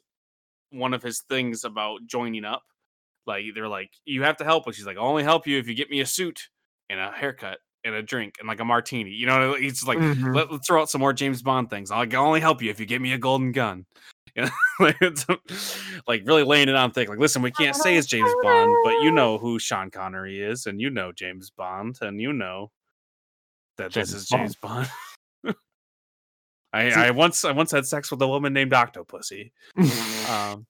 [0.72, 2.63] one of his things about joining up,
[3.28, 4.76] like they're like, you have to help us.
[4.76, 6.39] She's like, I'll only help you if you get me a suit
[6.89, 9.09] and a haircut and a drink and like a martini.
[9.11, 10.34] You know, he's like, Mhm.
[10.36, 11.91] Let, us throw out some more James Bond things.
[11.91, 13.86] I'll, I'll only help you if you get me a golden gun.
[14.36, 15.25] You know, like, it's,
[16.07, 17.09] like really laying it on thick.
[17.09, 20.65] Like, listen, we can't say it's James Bond, but you know who Sean Connery is,
[20.67, 22.71] and you know James Bond, and you know
[23.77, 24.41] that this is Bond.
[24.41, 24.89] James Bond.
[26.73, 29.51] I, See- I once I once had sex with a woman named Octopussy.
[30.29, 30.65] Um,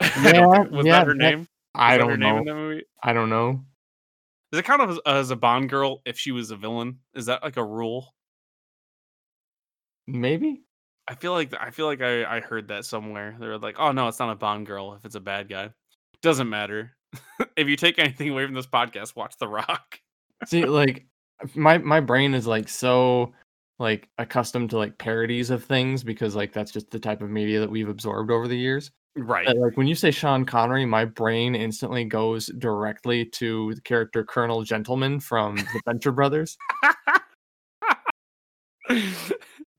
[0.00, 1.40] Yeah, was yeah, that her name?
[1.40, 2.52] Was I don't name in know.
[2.52, 2.84] that movie?
[3.02, 3.64] I don't know.
[4.50, 7.00] Does it count as, as a Bond girl if she was a villain?
[7.14, 8.14] Is that like a rule?
[10.06, 10.62] Maybe.
[11.08, 13.36] I feel like I feel like I, I heard that somewhere.
[13.38, 15.70] They were like, "Oh no, it's not a Bond girl if it's a bad guy."
[16.22, 16.92] Doesn't matter.
[17.56, 20.00] if you take anything away from this podcast, watch The Rock.
[20.46, 21.06] See, like
[21.54, 23.32] my my brain is like so
[23.78, 27.58] like accustomed to like parodies of things because like that's just the type of media
[27.60, 28.90] that we've absorbed over the years.
[29.14, 29.46] Right.
[29.46, 34.62] like when you say Sean Connery, my brain instantly goes directly to the character Colonel
[34.62, 36.56] Gentleman from the Venture Brothers.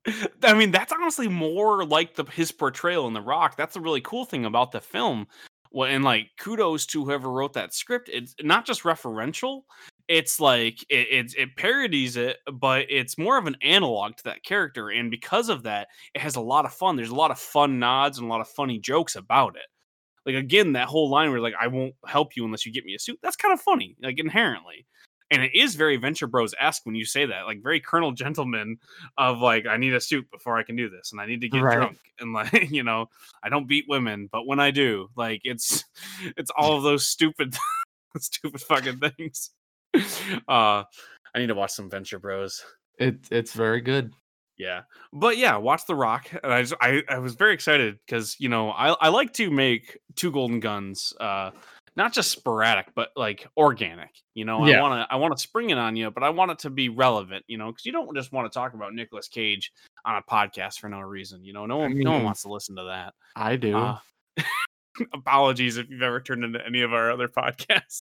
[0.43, 3.55] I mean, that's honestly more like the his portrayal in The Rock.
[3.55, 5.27] That's a really cool thing about the film.
[5.71, 8.09] Well, and like kudos to whoever wrote that script.
[8.11, 9.61] It's not just referential.
[10.07, 14.43] It's like it, it it parodies it, but it's more of an analog to that
[14.43, 14.89] character.
[14.89, 16.95] And because of that, it has a lot of fun.
[16.95, 19.63] There's a lot of fun nods and a lot of funny jokes about it.
[20.25, 22.95] Like again, that whole line where like I won't help you unless you get me
[22.95, 23.19] a suit.
[23.23, 24.85] That's kind of funny, like inherently.
[25.33, 28.77] And it is very Venture Bros esque when you say that, like very Colonel Gentleman
[29.17, 31.49] of like I need a suit before I can do this, and I need to
[31.49, 31.75] get Right.
[31.75, 33.07] drunk, and like you know
[33.43, 35.83] I don't beat women, but when I do, like it's
[36.37, 37.55] it's all of those stupid
[38.17, 39.49] stupid fucking things.
[40.47, 40.83] Uh,
[41.35, 42.63] I need to watch some Venture Bros.
[42.99, 44.13] It it's very good.
[44.55, 48.35] Yeah, but yeah, watch The Rock, and I just I, I was very excited because
[48.39, 51.49] you know I I like to make two golden guns, uh,
[51.95, 54.09] not just sporadic, but like organic.
[54.33, 56.51] You know, I want to I want to spring it on you, but I want
[56.51, 57.45] it to be relevant.
[57.47, 59.71] You know, because you don't just want to talk about Nicolas Cage
[60.05, 61.43] on a podcast for no reason.
[61.43, 63.13] You know, no one no one wants to listen to that.
[63.35, 63.77] I do.
[63.77, 63.99] Uh,
[65.13, 68.01] apologies if you've ever turned into any of our other podcasts.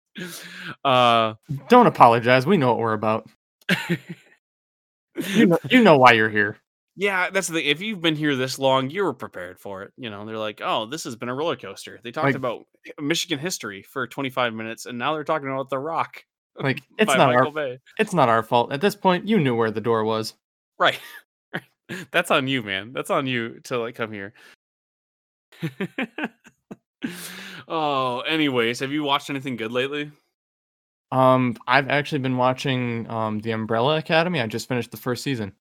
[0.85, 1.35] Uh,
[1.69, 2.47] Don't apologize.
[2.47, 3.29] We know what we're about.
[5.35, 6.57] You know, you know why you're here.
[7.01, 7.65] Yeah, that's the thing.
[7.67, 9.93] If you've been here this long, you were prepared for it.
[9.97, 12.67] You know, they're like, "Oh, this has been a roller coaster." They talked Like- about
[13.01, 16.23] Michigan history for 25 minutes, and now they're talking about The Rock.
[16.57, 17.79] Like it's not Michael our Bay.
[17.99, 18.71] it's not our fault.
[18.71, 20.35] At this point, you knew where the door was.
[20.79, 21.01] Right.
[22.13, 22.93] That's on you, man.
[22.93, 24.35] That's on you to like come here.
[27.69, 30.11] oh, anyways, have you watched anything good lately?
[31.13, 34.39] Um, I've actually been watching um the Umbrella Academy.
[34.41, 35.55] I just finished the first season.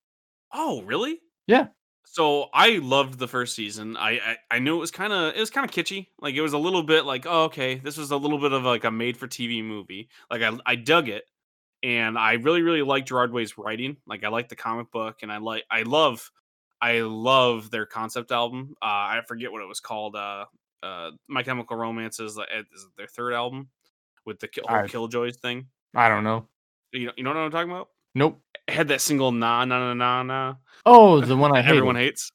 [0.53, 1.19] Oh, really?
[1.49, 1.67] Yeah.
[2.05, 3.97] So I loved the first season.
[3.97, 6.07] I I, I knew it was kind of it was kind of kitschy.
[6.19, 8.63] Like it was a little bit like, oh, okay, this was a little bit of
[8.63, 10.09] like a made for TV movie.
[10.31, 11.25] Like I I dug it,
[11.83, 13.97] and I really really liked Gerard Way's writing.
[14.07, 16.31] Like I like the comic book, and I like I love
[16.81, 18.75] I love their concept album.
[18.81, 20.15] Uh, I forget what it was called.
[20.15, 20.45] Uh,
[20.83, 22.43] uh, My Chemical Romance is, uh,
[22.73, 23.67] is their third album
[24.25, 25.67] with the ki- whole I- Killjoys thing.
[25.93, 26.47] I don't know.
[26.93, 27.89] You know, you know what I'm talking about?
[28.15, 28.41] Nope.
[28.67, 31.77] It had that single "Na Na Na Na Na." Oh, the one I hated.
[31.77, 32.31] Everyone hates.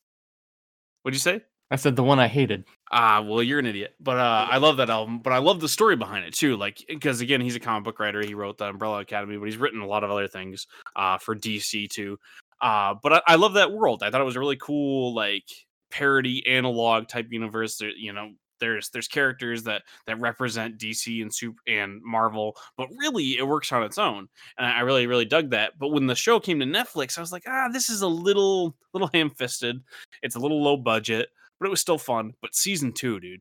[1.02, 1.42] What'd you say?
[1.70, 2.64] I said the one I hated.
[2.92, 3.94] Ah, well, you're an idiot.
[3.98, 5.18] But uh, I love that album.
[5.18, 6.56] But I love the story behind it too.
[6.56, 8.22] Like, because again, he's a comic book writer.
[8.22, 11.34] He wrote the Umbrella Academy, but he's written a lot of other things uh, for
[11.34, 12.18] DC too.
[12.60, 14.02] Uh, but I, I love that world.
[14.02, 15.44] I thought it was a really cool, like
[15.90, 17.80] parody analog type universe.
[17.80, 18.30] You know,
[18.60, 23.72] there's there's characters that that represent DC and super and Marvel, but really it works
[23.72, 24.28] on its own.
[24.58, 25.78] And I really really dug that.
[25.78, 28.74] But when the show came to Netflix, I was like, ah, this is a little
[28.92, 29.80] little ham fisted.
[30.22, 31.28] It's a little low budget
[31.60, 32.34] but it was still fun.
[32.42, 33.40] But season two, dude,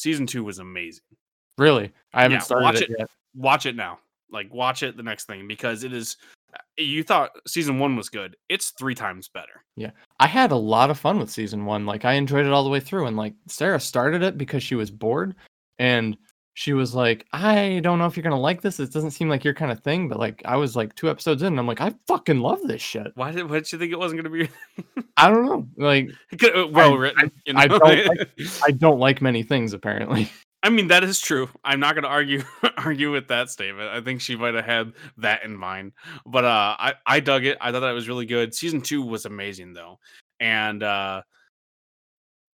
[0.00, 1.04] Season two was amazing.
[1.58, 2.96] Really, I haven't Yeah, started watch it, it.
[3.00, 3.10] yet.
[3.34, 3.98] Watch it now.
[4.32, 6.16] Like watch it the next thing because it is.
[6.54, 8.36] Uh, You thought season one was good.
[8.48, 9.64] It's three times better.
[9.76, 9.90] Yeah.
[10.18, 11.86] I had a lot of fun with season one.
[11.86, 13.06] Like I enjoyed it all the way through.
[13.06, 15.34] And like Sarah started it because she was bored,
[15.78, 16.16] and
[16.54, 18.80] she was like, "I don't know if you're gonna like this.
[18.80, 21.42] It doesn't seem like your kind of thing." But like I was like two episodes
[21.42, 23.06] in, and I'm like, I fucking love this shit.
[23.14, 23.48] Why did?
[23.48, 25.68] Why did you think it wasn't going to be I don't know.
[25.76, 26.10] Like
[26.72, 27.32] well I- written?
[27.46, 27.78] you I know?
[27.78, 28.28] don't
[28.66, 30.30] I don't like many things apparently.
[30.62, 31.48] I mean, that is true.
[31.64, 32.42] I'm not going to argue
[32.76, 33.90] argue with that statement.
[33.90, 35.92] I think she might have had that in mind.
[36.26, 37.56] But uh, I I dug it.
[37.60, 38.54] I thought that was really good.
[38.54, 39.98] Season two was amazing though,
[40.38, 41.22] and uh,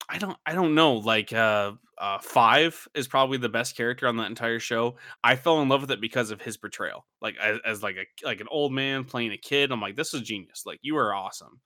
[0.08, 0.94] I don't I don't know.
[0.94, 4.96] Like uh, uh, five is probably the best character on that entire show.
[5.22, 7.06] I fell in love with it because of his portrayal.
[7.20, 9.70] Like as, as like a like an old man playing a kid.
[9.70, 10.62] I'm like, this is genius.
[10.64, 11.60] Like you are awesome.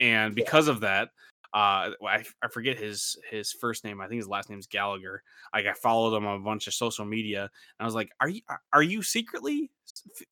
[0.00, 1.08] And because of that,
[1.54, 5.22] uh I, I forget his his first name i think his last name's gallagher.
[5.54, 8.28] Like i followed him on a bunch of social media and i was like are
[8.28, 8.42] you
[8.72, 9.70] are you secretly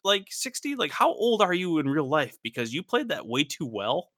[0.05, 2.37] like 60 like how old are you in real life?
[2.43, 4.11] Because you played that way too well.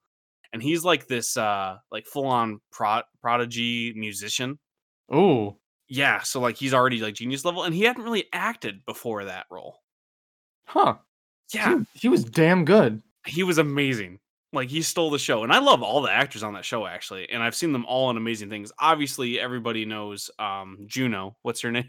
[0.52, 4.58] And he's like this uh like full-on pro- prodigy musician.
[5.10, 5.56] Oh,
[5.88, 9.46] yeah so like he's already like genius level and he hadn't really acted before that
[9.50, 9.80] role.
[10.66, 10.96] Huh?
[11.54, 11.78] yeah.
[11.94, 13.02] He, he was damn good.
[13.26, 14.18] he was amazing.
[14.52, 17.28] Like he stole the show, and I love all the actors on that show actually,
[17.30, 18.72] and I've seen them all in amazing things.
[18.78, 21.36] Obviously, everybody knows um, Juno.
[21.42, 21.84] What's her name?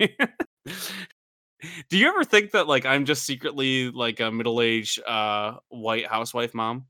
[1.90, 6.54] Do you ever think that like I'm just secretly like a middle-aged uh, white housewife
[6.54, 6.86] mom?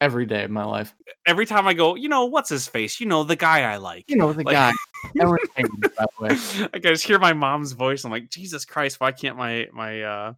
[0.00, 0.94] Every day of my life.
[1.26, 2.98] Every time I go, you know, what's his face?
[3.00, 4.06] You know, the guy I like.
[4.08, 4.72] You know the Like- guy.
[5.14, 6.68] By the way.
[6.74, 8.04] I just hear my mom's voice.
[8.04, 10.32] I'm like, Jesus Christ, why can't my my uh,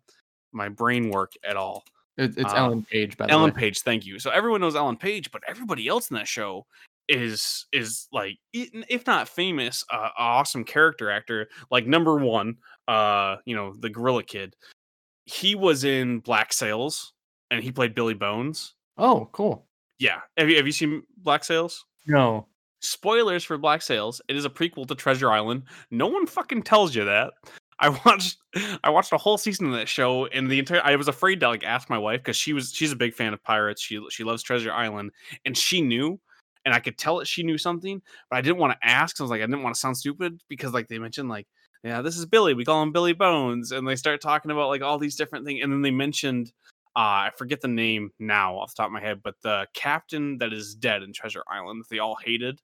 [0.52, 1.84] my brain work at all?
[2.16, 3.60] It, it's Uh, Ellen Page, by the Ellen way.
[3.60, 4.18] Page, thank you.
[4.18, 6.66] So everyone knows Ellen Page, but everybody else in that show
[7.08, 11.48] is is like if not famous, uh, awesome character actor.
[11.70, 12.56] Like number one,
[12.88, 14.54] uh, you know, the Gorilla Kid.
[15.24, 17.12] He was in Black Sails,
[17.50, 18.74] and he played Billy Bones.
[18.98, 19.66] Oh, cool.
[19.98, 21.84] Yeah, have you have you seen Black Sails?
[22.06, 22.46] No.
[22.80, 24.20] Spoilers for Black Sails.
[24.26, 25.62] It is a prequel to Treasure Island.
[25.92, 27.32] No one fucking tells you that.
[27.82, 28.38] I watched
[28.84, 31.48] I watched a whole season of that show and the entire I was afraid to
[31.48, 33.82] like ask my wife because she was she's a big fan of pirates.
[33.82, 35.10] She she loves Treasure Island
[35.44, 36.20] and she knew
[36.64, 39.20] and I could tell that she knew something, but I didn't want to ask.
[39.20, 41.48] I was like, I didn't want to sound stupid because like they mentioned like,
[41.82, 42.54] yeah, this is Billy.
[42.54, 45.60] We call him Billy Bones, and they start talking about like all these different things,
[45.64, 46.52] and then they mentioned
[46.94, 50.38] uh, I forget the name now off the top of my head, but the captain
[50.38, 52.60] that is dead in Treasure Island that they all hated,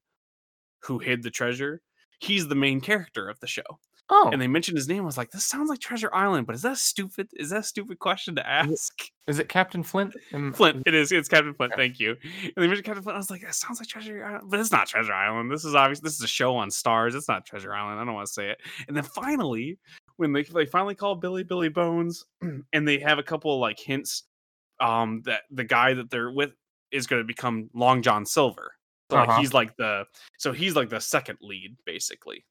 [0.83, 1.81] who hid the treasure,
[2.21, 3.81] he's the main character of the show.
[4.11, 5.02] Oh, And they mentioned his name.
[5.02, 7.28] I was like, this sounds like Treasure Island, but is that stupid?
[7.34, 8.92] Is that a stupid question to ask?
[9.26, 10.14] is it Captain Flint?
[10.32, 11.12] Am- Flint, it is.
[11.12, 11.74] It's Captain Flint.
[11.76, 12.16] Thank you.
[12.42, 13.16] And they mentioned Captain Flint.
[13.16, 15.50] I was like, that sounds like Treasure Island, but it's not Treasure Island.
[15.50, 16.00] This is obvious.
[16.00, 17.14] This is a show on Starz.
[17.14, 18.00] It's not Treasure Island.
[18.00, 18.59] I don't want to say it.
[18.88, 19.78] And then finally,
[20.16, 22.24] when they they finally call Billy Billy Bones,
[22.72, 24.24] and they have a couple of like hints,
[24.80, 26.52] um, that the guy that they're with
[26.90, 28.72] is going to become Long John Silver.
[29.11, 29.40] So like Uh-huh.
[29.40, 30.04] he's like the
[30.38, 32.46] so he's like the second lead basically.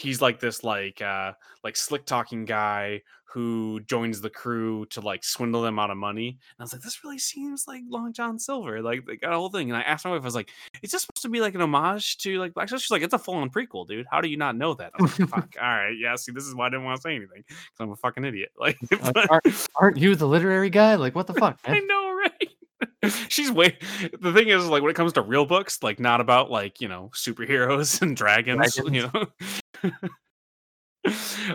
[0.00, 1.32] He's like this like uh
[1.62, 6.28] like slick talking guy who joins the crew to like swindle them out of money.
[6.30, 8.82] And I was like, this really seems like Long John Silver.
[8.82, 9.70] Like they got a whole thing.
[9.70, 10.50] And I asked my wife, I was like,
[10.82, 13.18] is this supposed to be like an homage to like Black She's like, it's a
[13.20, 14.06] full on prequel, dude.
[14.10, 14.92] How do you not know that?
[14.98, 15.54] Like, fuck.
[15.62, 16.16] All right, yeah.
[16.16, 18.50] See, this is why I didn't want to say anything because I'm a fucking idiot.
[18.58, 20.96] Like, Like, but- aren't, aren't you the literary guy?
[20.96, 22.48] Like, what the fuck, I know, right?
[23.28, 23.78] She's way.
[24.20, 26.88] The thing is, like, when it comes to real books, like, not about like you
[26.88, 29.26] know superheroes and dragons, you know.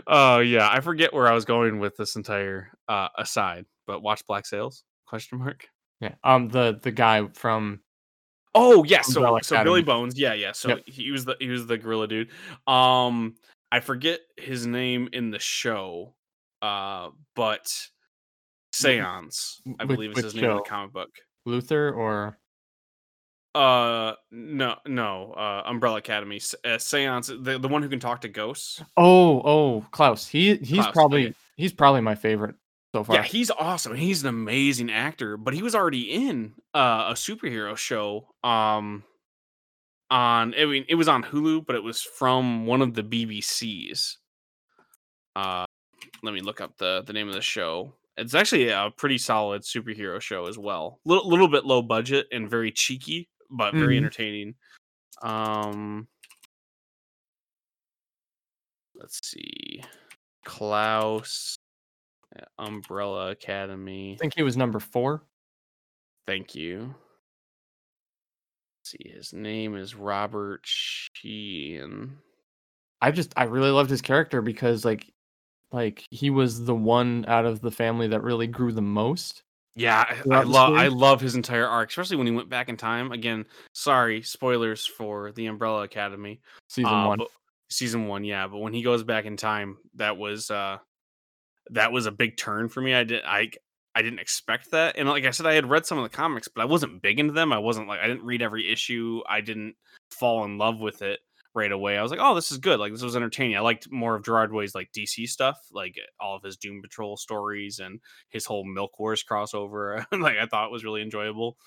[0.07, 4.26] Oh yeah, I forget where I was going with this entire uh aside, but watch
[4.26, 4.84] Black Sails?
[5.05, 5.67] Question mark.
[6.01, 6.15] Yeah.
[6.23, 7.82] Um, the the guy from
[8.55, 10.53] Oh yeah, so Umbrella so Billy Bones, yeah, yeah.
[10.53, 10.84] So Yep.
[10.88, 12.32] he was the he was the gorilla dude.
[12.65, 13.36] Um,
[13.71, 16.15] I forget his name in the show,
[16.61, 17.71] uh, but
[18.76, 21.09] Seance, I Which- believe is his which name in the comic book.
[21.45, 22.38] Luther or
[23.53, 25.32] Uh, no, no.
[25.34, 26.41] Uh, Umbrella Academy.
[26.65, 28.82] Uh, Seance, the the one who can talk to ghosts.
[28.97, 30.28] oh oh Klaus.
[30.28, 31.36] He he's Klaus, probably okay.
[31.55, 32.55] he's probably my favorite
[32.93, 33.15] so far.
[33.15, 33.95] Yeah, he's awesome.
[33.95, 38.28] He's an amazing actor, but he was already in uh, a superhero show.
[38.43, 39.03] Um,
[40.11, 44.17] on I mean, it was on Hulu, but it was from one of the BBCs.
[45.36, 45.65] Uh,
[46.23, 47.93] let me look up the the name of the show.
[48.18, 50.99] It's actually a pretty solid superhero show as well.
[51.05, 53.97] Little little bit low budget and very cheeky, but very Mhm.
[53.97, 54.55] entertaining.
[55.22, 56.07] Um,
[58.95, 59.84] let's see,
[60.45, 61.57] Klaus,
[62.39, 64.13] uh, Umbrella Academy.
[64.13, 65.24] I think he was number four.
[66.26, 66.95] Thank you.
[68.80, 72.18] Let's see, his name is Robert Sheehan.
[73.01, 75.11] I just I really loved his character because like
[75.76, 79.43] like he was the one out of the family that really grew the most.
[79.76, 82.78] Yeah, I, I love I love his entire arc, especially when he went back in
[82.78, 83.11] time.
[83.11, 86.39] Again, sorry, spoilers for the Umbrella Academy.
[86.69, 87.17] Season Uh, one.
[87.19, 87.28] but
[87.69, 88.47] season one, yeah.
[88.47, 90.78] But when he goes back in time, that was uh
[91.71, 92.93] that was a big turn for me.
[92.93, 93.51] I did I
[93.93, 94.95] I didn't expect that.
[94.97, 97.19] And like I said, I had read some of the comics, but I wasn't big
[97.19, 97.51] into them.
[97.51, 99.21] I wasn't like I didn't read every issue.
[99.28, 99.76] I didn't
[100.09, 101.19] fall in love with it
[101.56, 101.97] right away.
[101.97, 102.80] I was like, oh, this is good.
[102.80, 103.56] Like this was entertaining.
[103.56, 107.18] I liked more of Gerard Way's like DC stuff, like all of his Doom Patrol
[107.18, 107.99] stories and
[108.30, 110.06] his whole Milk Wars crossover.
[110.12, 111.58] like I thought was really enjoyable.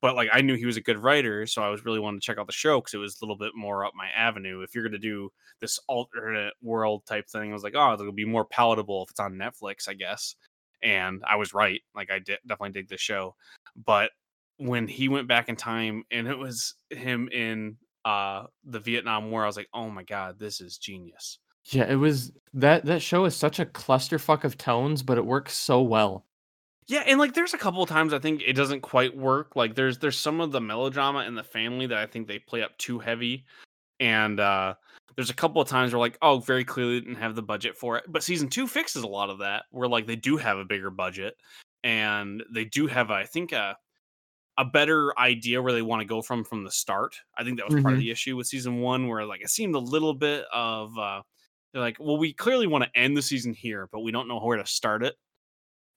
[0.00, 2.24] But like I knew he was a good writer, so I was really wanting to
[2.24, 4.60] check out the show because it was a little bit more up my avenue.
[4.60, 5.30] If you're gonna do
[5.60, 9.20] this alternate world type thing, I was like, oh, it'll be more palatable if it's
[9.20, 10.36] on Netflix, I guess.
[10.82, 11.80] And I was right.
[11.94, 13.34] Like I did definitely dig the show.
[13.86, 14.10] But
[14.58, 19.44] when he went back in time and it was him in uh the Vietnam War,
[19.44, 21.38] I was like, oh my god, this is genius.
[21.66, 25.54] Yeah, it was that that show is such a clusterfuck of tones, but it works
[25.54, 26.26] so well.
[26.86, 29.56] Yeah, and like there's a couple of times I think it doesn't quite work.
[29.56, 32.62] Like there's there's some of the melodrama in the family that I think they play
[32.62, 33.46] up too heavy.
[34.00, 34.74] And uh
[35.16, 37.96] there's a couple of times where like, oh, very clearly didn't have the budget for
[37.96, 38.04] it.
[38.08, 40.90] But season two fixes a lot of that, where like they do have a bigger
[40.90, 41.36] budget
[41.84, 43.76] and they do have, I think, a
[44.58, 47.16] a better idea where they want to go from from the start.
[47.36, 48.00] I think that was part of Mhm.
[48.00, 51.22] the issue with season one, where like it seemed a little bit of uh
[51.72, 54.38] they're like, well, we clearly want to end the season here, but we don't know
[54.40, 55.16] where to start it.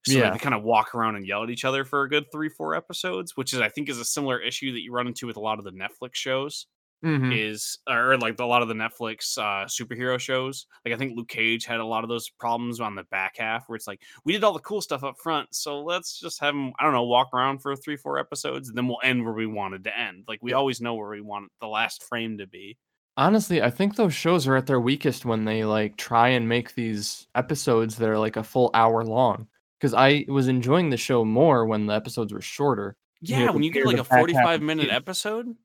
[0.04, 0.32] So Yeah.
[0.32, 2.76] they kind of walk around and yell at each other for a good three, four
[2.76, 5.42] episodes, which is I think is a similar issue that you run into with a
[5.42, 6.68] lot of the Netflix shows.
[7.06, 7.32] Mhm.
[7.38, 10.66] Is or like a lot of the Netflix uh, superhero shows.
[10.84, 13.68] Like I think Luke Cage had a lot of those problems on the back half,
[13.70, 16.56] where it's like we did all the cool stuff up front, so let's just have
[16.56, 16.74] him.
[16.80, 19.46] I don't know, walk around for three, four episodes, and then we'll end where we
[19.46, 20.24] wanted to end.
[20.28, 22.78] Like we always know where we want the last frame to be.
[23.16, 26.74] Honestly, I think those shows are at their weakest when they like try and make
[26.76, 29.48] these episodes that are like a full hour long.
[29.80, 32.96] Because I was enjoying the show more when the episodes were shorter.
[33.22, 35.56] Yeah, Near the- when you get like a back half of forty-five minute episode,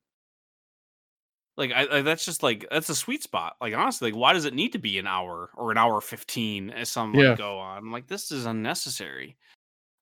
[1.57, 3.57] like I, I that's just like that's a sweet spot.
[3.61, 6.70] Like honestly, like why does it need to be an hour or an hour fifteen
[6.70, 7.30] as some Yeah.
[7.30, 7.78] like go on?
[7.78, 9.36] I'm like this is unnecessary.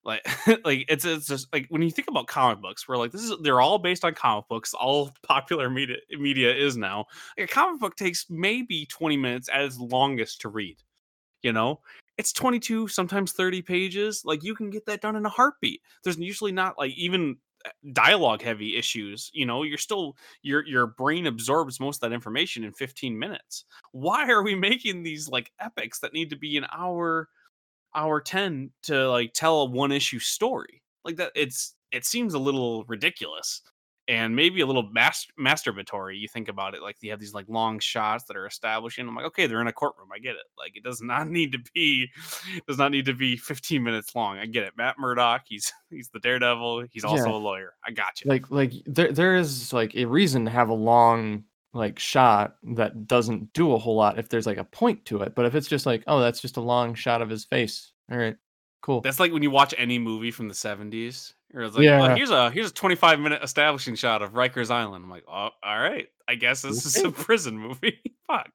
[0.05, 0.27] Like
[0.65, 3.33] like it's it's just like when you think about comic books, we're like this is
[3.43, 4.75] they're all based on comic books.
[4.75, 7.07] All popular media media is now.
[7.37, 10.79] Like a comic book takes maybe twenty minutes at its longest to read.
[11.43, 11.81] You know,
[12.19, 14.23] it's 22, sometimes 30 pages.
[14.27, 15.81] Like you can get that done in a heartbeat.
[16.05, 17.39] There's usually not like even
[17.93, 19.31] dialogue heavy issues.
[19.33, 23.65] You know, you're still your your brain absorbs most of that information in 15 minutes.
[23.93, 27.29] Why are we making these like epics that need to be an hour,
[27.95, 30.83] hour 10 to like tell a one issue story?
[31.05, 33.63] Like that, it's it seems a little ridiculous
[34.11, 36.19] and maybe a little mas- masturbatory.
[36.19, 39.07] You think about it, like you have these like long shots that are establishing.
[39.07, 40.09] I'm like, okay, they're in a courtroom.
[40.13, 40.43] I get it.
[40.59, 42.09] Like it does not need to be
[42.67, 44.37] does not need to be 15 minutes long.
[44.39, 44.73] I get it.
[44.77, 46.87] Matt Murdock, he's he's the daredevil.
[46.91, 47.37] He's also Yeah.
[47.37, 47.75] a lawyer.
[47.87, 48.29] I got you.
[48.29, 53.07] Like like there there is like a reason to have a long like shot that
[53.07, 55.37] doesn't do a whole lot if there's like a point to it.
[55.37, 57.93] But if it's just like, oh, that's just a long shot of his face.
[58.11, 58.35] All right,
[58.83, 59.03] cool.
[59.03, 61.33] That's like when you watch any movie from the 70s.
[61.55, 62.01] Or it's like, Yeah.
[62.01, 65.05] well, here's a here's a 25 minute establishing shot of Rikers Island.
[65.05, 66.07] I'm like, oh, all right.
[66.29, 67.99] I guess this is a prison movie.
[68.29, 68.51] Fuck.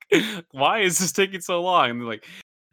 [0.52, 1.89] Why is this taking so long?
[1.89, 2.26] And they're like,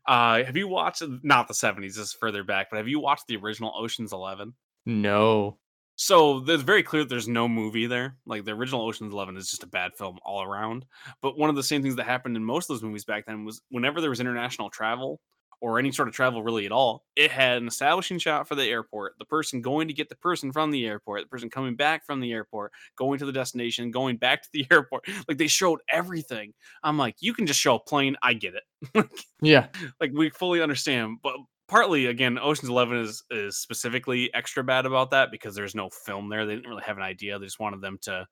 [0.06, 3.26] uh, have you watched not the 70s, this is further back, but have you watched
[3.26, 4.54] the original Ocean's Eleven?
[4.86, 5.58] No.
[5.96, 8.16] So it's very clear that there's no movie there.
[8.26, 10.86] Like the original Ocean's Eleven is just a bad film all around.
[11.20, 13.44] But one of the same things that happened in most of those movies back then
[13.44, 15.20] was whenever there was international travel
[15.62, 18.64] or any sort of travel really at all, it had an establishing shot for the
[18.64, 22.04] airport, the person going to get the person from the airport, the person coming back
[22.04, 25.06] from the airport, going to the destination, going back to the airport.
[25.28, 26.52] Like they showed everything.
[26.82, 28.16] I'm like, you can just show a plane.
[28.22, 29.08] I get it.
[29.40, 29.68] Yeah.
[30.00, 31.34] like we fully understand but
[31.68, 36.28] partly again oceans 11 is is specifically extra bad about that because there's no film
[36.28, 38.26] there they didn't really have an idea they just wanted them to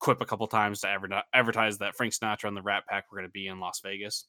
[0.00, 3.18] quip a couple times to adver- advertise that frank sinatra and the rat pack were
[3.18, 4.26] going to be in las vegas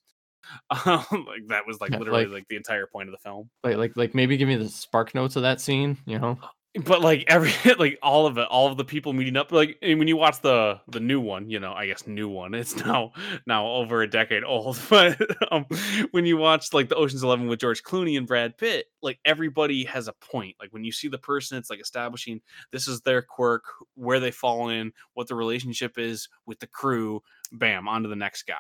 [0.86, 3.50] um, like that was like Yeah, literally like- like the entire point of the film.
[3.64, 6.38] Like like like maybe give me the spark notes of that scene, you know?
[6.86, 10.00] but like every like all of it all of the people meeting up like and
[10.00, 13.12] when you watch the the new one you know i guess new one it's now
[13.46, 15.20] now over a decade old but
[15.52, 15.66] um
[16.12, 19.84] when you watch like the oceans 11 with george clooney and brad pitt like everybody
[19.84, 20.56] has a point.
[20.62, 22.40] Like when you see the person it's like establishing
[22.72, 23.64] this is their quirk
[23.96, 27.22] where they fall in what the relationship is with the crew
[27.52, 28.56] bam on to the next guy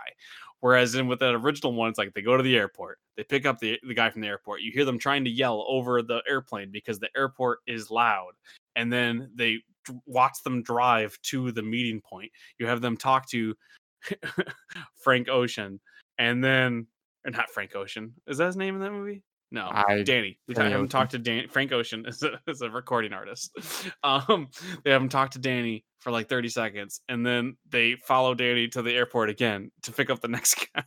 [0.61, 3.45] Whereas in with that original one, it's like they go to the airport, they pick
[3.45, 4.61] up the, the guy from the airport.
[4.61, 8.31] You hear them trying to yell over the airplane because the airport is loud.
[8.75, 9.57] And then they
[10.05, 12.31] watch them drive to the meeting point.
[12.59, 13.55] You have them talk to
[14.95, 15.79] Frank Ocean.
[16.17, 16.87] and then
[17.25, 18.13] or not Frank Ocean.
[18.27, 19.23] Is that his name in that movie?
[19.51, 20.39] No, I- Danny.
[20.47, 21.47] We haven't talked to Dan.
[21.49, 23.51] Frank Ocean is a, is a recording artist.
[24.03, 24.49] Um,
[24.83, 28.81] they haven't talked to Danny for like 30 seconds, and then they follow Danny to
[28.81, 30.83] the airport again to pick up the next guy.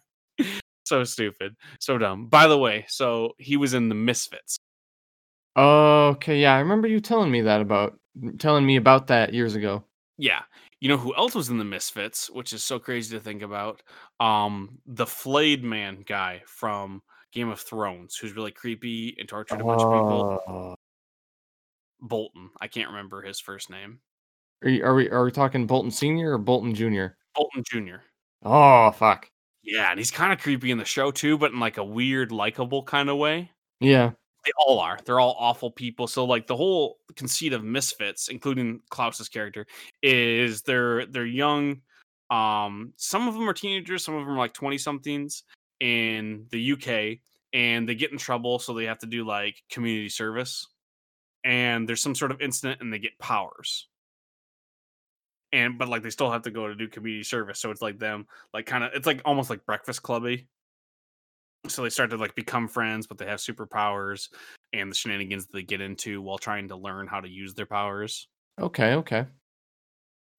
[0.85, 2.27] so stupid, so dumb.
[2.27, 4.59] By the way, so he was in the Misfits.
[5.57, 7.99] Okay, yeah, I remember you telling me that about
[8.39, 9.85] telling me about that years ago.
[10.19, 10.43] Yeah.
[10.81, 13.83] You know who else was in the Misfits, which is so crazy to think about?
[14.21, 17.03] Um, the Flayed Man guy from
[17.35, 20.41] Game of Thrones, who's really creepy and tortured a bunch of people.
[20.47, 20.75] Oh.
[22.01, 22.51] Bolton.
[22.61, 23.99] I can't remember his first name.
[24.63, 27.17] Are, you, are we are we talking Bolton Senior or Bolton Junior?
[27.35, 27.97] Bolton Jr.
[28.45, 29.29] Oh fuck.
[29.63, 32.31] Yeah, and he's kind of creepy in the show too, but in like a weird,
[32.31, 33.51] likable kind of way.
[33.81, 34.13] Yeah.
[34.45, 34.99] They all are.
[35.05, 36.07] They're all awful people.
[36.07, 39.67] So like the whole conceit of Misfits, including Klaus's character,
[40.03, 41.81] is they're they're young.
[42.31, 45.45] Um, some of them are teenagers, some of them are like 20 somethings
[45.85, 47.19] in the UK,
[47.53, 50.67] and they get in trouble, so they have to do like community service.
[51.45, 53.87] And there's some sort of incident and they get powers.
[55.53, 57.61] And but like they still have to go to do community service.
[57.61, 60.49] So it's like them, like kind of it's like almost like breakfast clubby
[61.69, 64.29] so they start to like become friends but they have superpowers
[64.73, 67.67] and the shenanigans that they get into while trying to learn how to use their
[67.67, 68.29] powers
[68.61, 68.95] Okay.
[68.95, 69.25] Okay.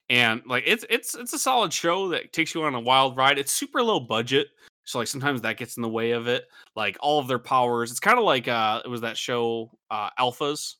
[0.08, 3.38] and like it's it's it's a solid show that takes you on a wild ride
[3.38, 4.48] it's super low budget
[4.86, 7.90] so like sometimes that gets in the way of it like all of their powers
[7.90, 10.76] it's kind of like uh it was that show uh alphas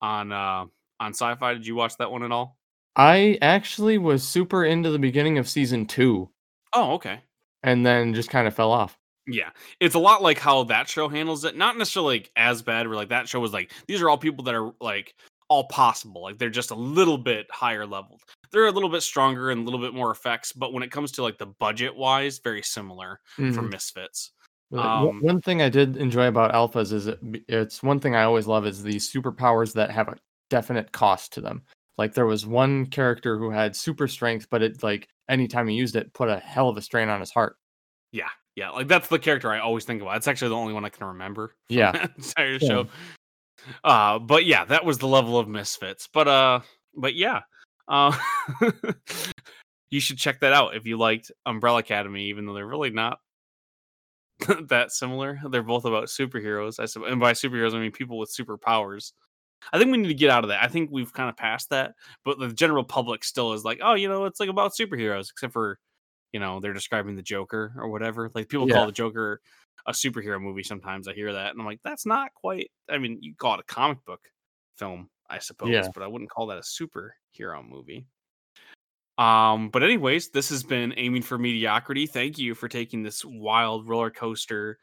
[0.00, 0.64] on uh
[1.00, 2.56] on Syfy did you watch that one at all
[2.96, 6.28] I actually was super into the beginning of season two,
[6.72, 7.20] oh okay
[7.62, 8.98] and then just kind of fell off.
[9.26, 11.56] Yeah, it's a lot like how that show handles it.
[11.56, 14.44] Not necessarily like as bad, where like that show was like these are all people
[14.44, 15.14] that are like
[15.50, 16.22] all possible.
[16.22, 18.22] Like they're just a little bit higher leveled.
[18.52, 21.12] They're a little bit stronger and a little bit more effects, but when it comes
[21.12, 23.54] to like the budget wise, very similar Mhm.
[23.54, 24.30] for Misfits.
[24.70, 28.22] One- Um, one thing I did enjoy about alphas is it, it's one thing I
[28.22, 30.16] always love is these superpowers that have a
[30.48, 31.62] definite cost to them.
[31.98, 35.96] Like there was one character who had super strength, but it like anytime he used
[35.96, 37.56] it, put a hell of a strain on his heart.
[38.12, 40.16] Yeah, yeah, like that's the character I always think about.
[40.16, 41.54] It's actually the only one I can remember.
[41.68, 42.06] Yeah.
[42.16, 42.68] entire Yeah.
[42.68, 42.86] show.
[43.84, 46.08] Uh, but yeah, that was the level of Misfits.
[46.12, 46.60] But uh,
[46.94, 47.40] but yeah,
[47.88, 48.16] uh,
[49.90, 53.18] you should check that out if you liked Umbrella Academy, even though they're really not
[54.68, 55.40] that similar.
[55.50, 56.80] They're both about superheroes.
[56.80, 59.12] I sup- and by superheroes I mean people with superpowers.
[59.72, 60.62] I think we need to get out of that.
[60.62, 61.92] I think we've kind of passed that,
[62.24, 65.52] but the general public still is like, oh, you know, it's like about superheroes, except
[65.52, 65.78] for,
[66.32, 68.30] you know, they're describing the Joker or whatever.
[68.34, 68.76] Like people Yeah.
[68.76, 69.42] call the Joker
[69.86, 70.62] a superhero movie.
[70.62, 72.70] Sometimes I hear that, and I'm like, that's not quite.
[72.88, 74.20] I mean, you call it a comic book
[74.76, 75.88] film, I suppose, Yeah.
[75.94, 78.06] but I wouldn't call that a superhero movie.
[79.18, 82.06] Um, but anyways, this has been aiming for mediocrity.
[82.06, 84.78] Thank you for taking this wild roller coaster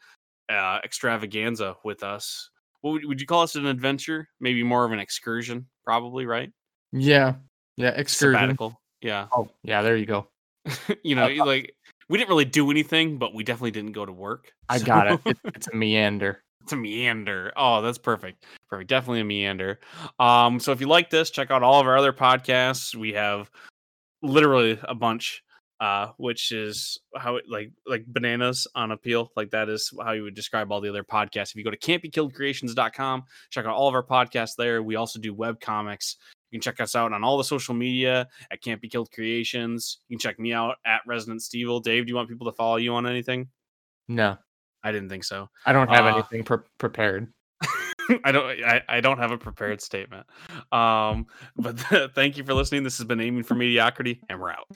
[0.49, 2.49] uh, extravaganza with us.
[2.81, 4.29] What would, would you call this an adventure?
[4.39, 6.51] Maybe more of an excursion, probably, right?
[6.91, 7.35] Yeah.
[7.77, 7.89] Yeah.
[7.89, 8.39] Excursion.
[8.39, 8.79] Sabbatical.
[9.01, 9.27] Yeah.
[9.35, 9.81] Oh, yeah.
[9.81, 10.27] There you go.
[11.03, 11.73] you know, Uh, like
[12.09, 14.51] we didn't really do anything, but we definitely didn't go to work.
[14.69, 15.19] I got it.
[15.25, 15.37] it.
[15.55, 16.43] It's a meander.
[16.63, 17.51] it's a meander.
[17.55, 18.45] Oh, that's perfect.
[18.69, 18.89] Perfect.
[18.89, 19.79] Definitely a meander.
[20.19, 22.95] Um, so if you like this, check out all of our other podcasts.
[22.95, 23.49] We have
[24.21, 25.43] literally a bunch,
[25.79, 29.31] uh, which is how it like like bananas on appeal.
[29.35, 31.51] Like that is how you would describe all the other podcasts.
[31.51, 34.81] If you go to can'tbekilledcreations.com, check out all of our podcasts there.
[34.81, 36.17] We also do web comics.
[36.51, 39.99] You can check us out on all the social media at Can't Be Killed Creations.
[40.07, 41.81] You can check me out at Resident Stevel.
[41.83, 43.49] Dave, do you want people to follow you on anything?
[44.07, 44.37] No,
[44.83, 45.49] I didn't think so.
[45.65, 47.33] I don't have Uh, anything pre- prepared.
[48.23, 50.25] I don't I, I don't have a prepared statement.
[50.71, 51.25] Um
[51.57, 51.77] but
[52.15, 52.83] thank you for listening.
[52.83, 54.67] This has been aiming for mediocrity and we're out.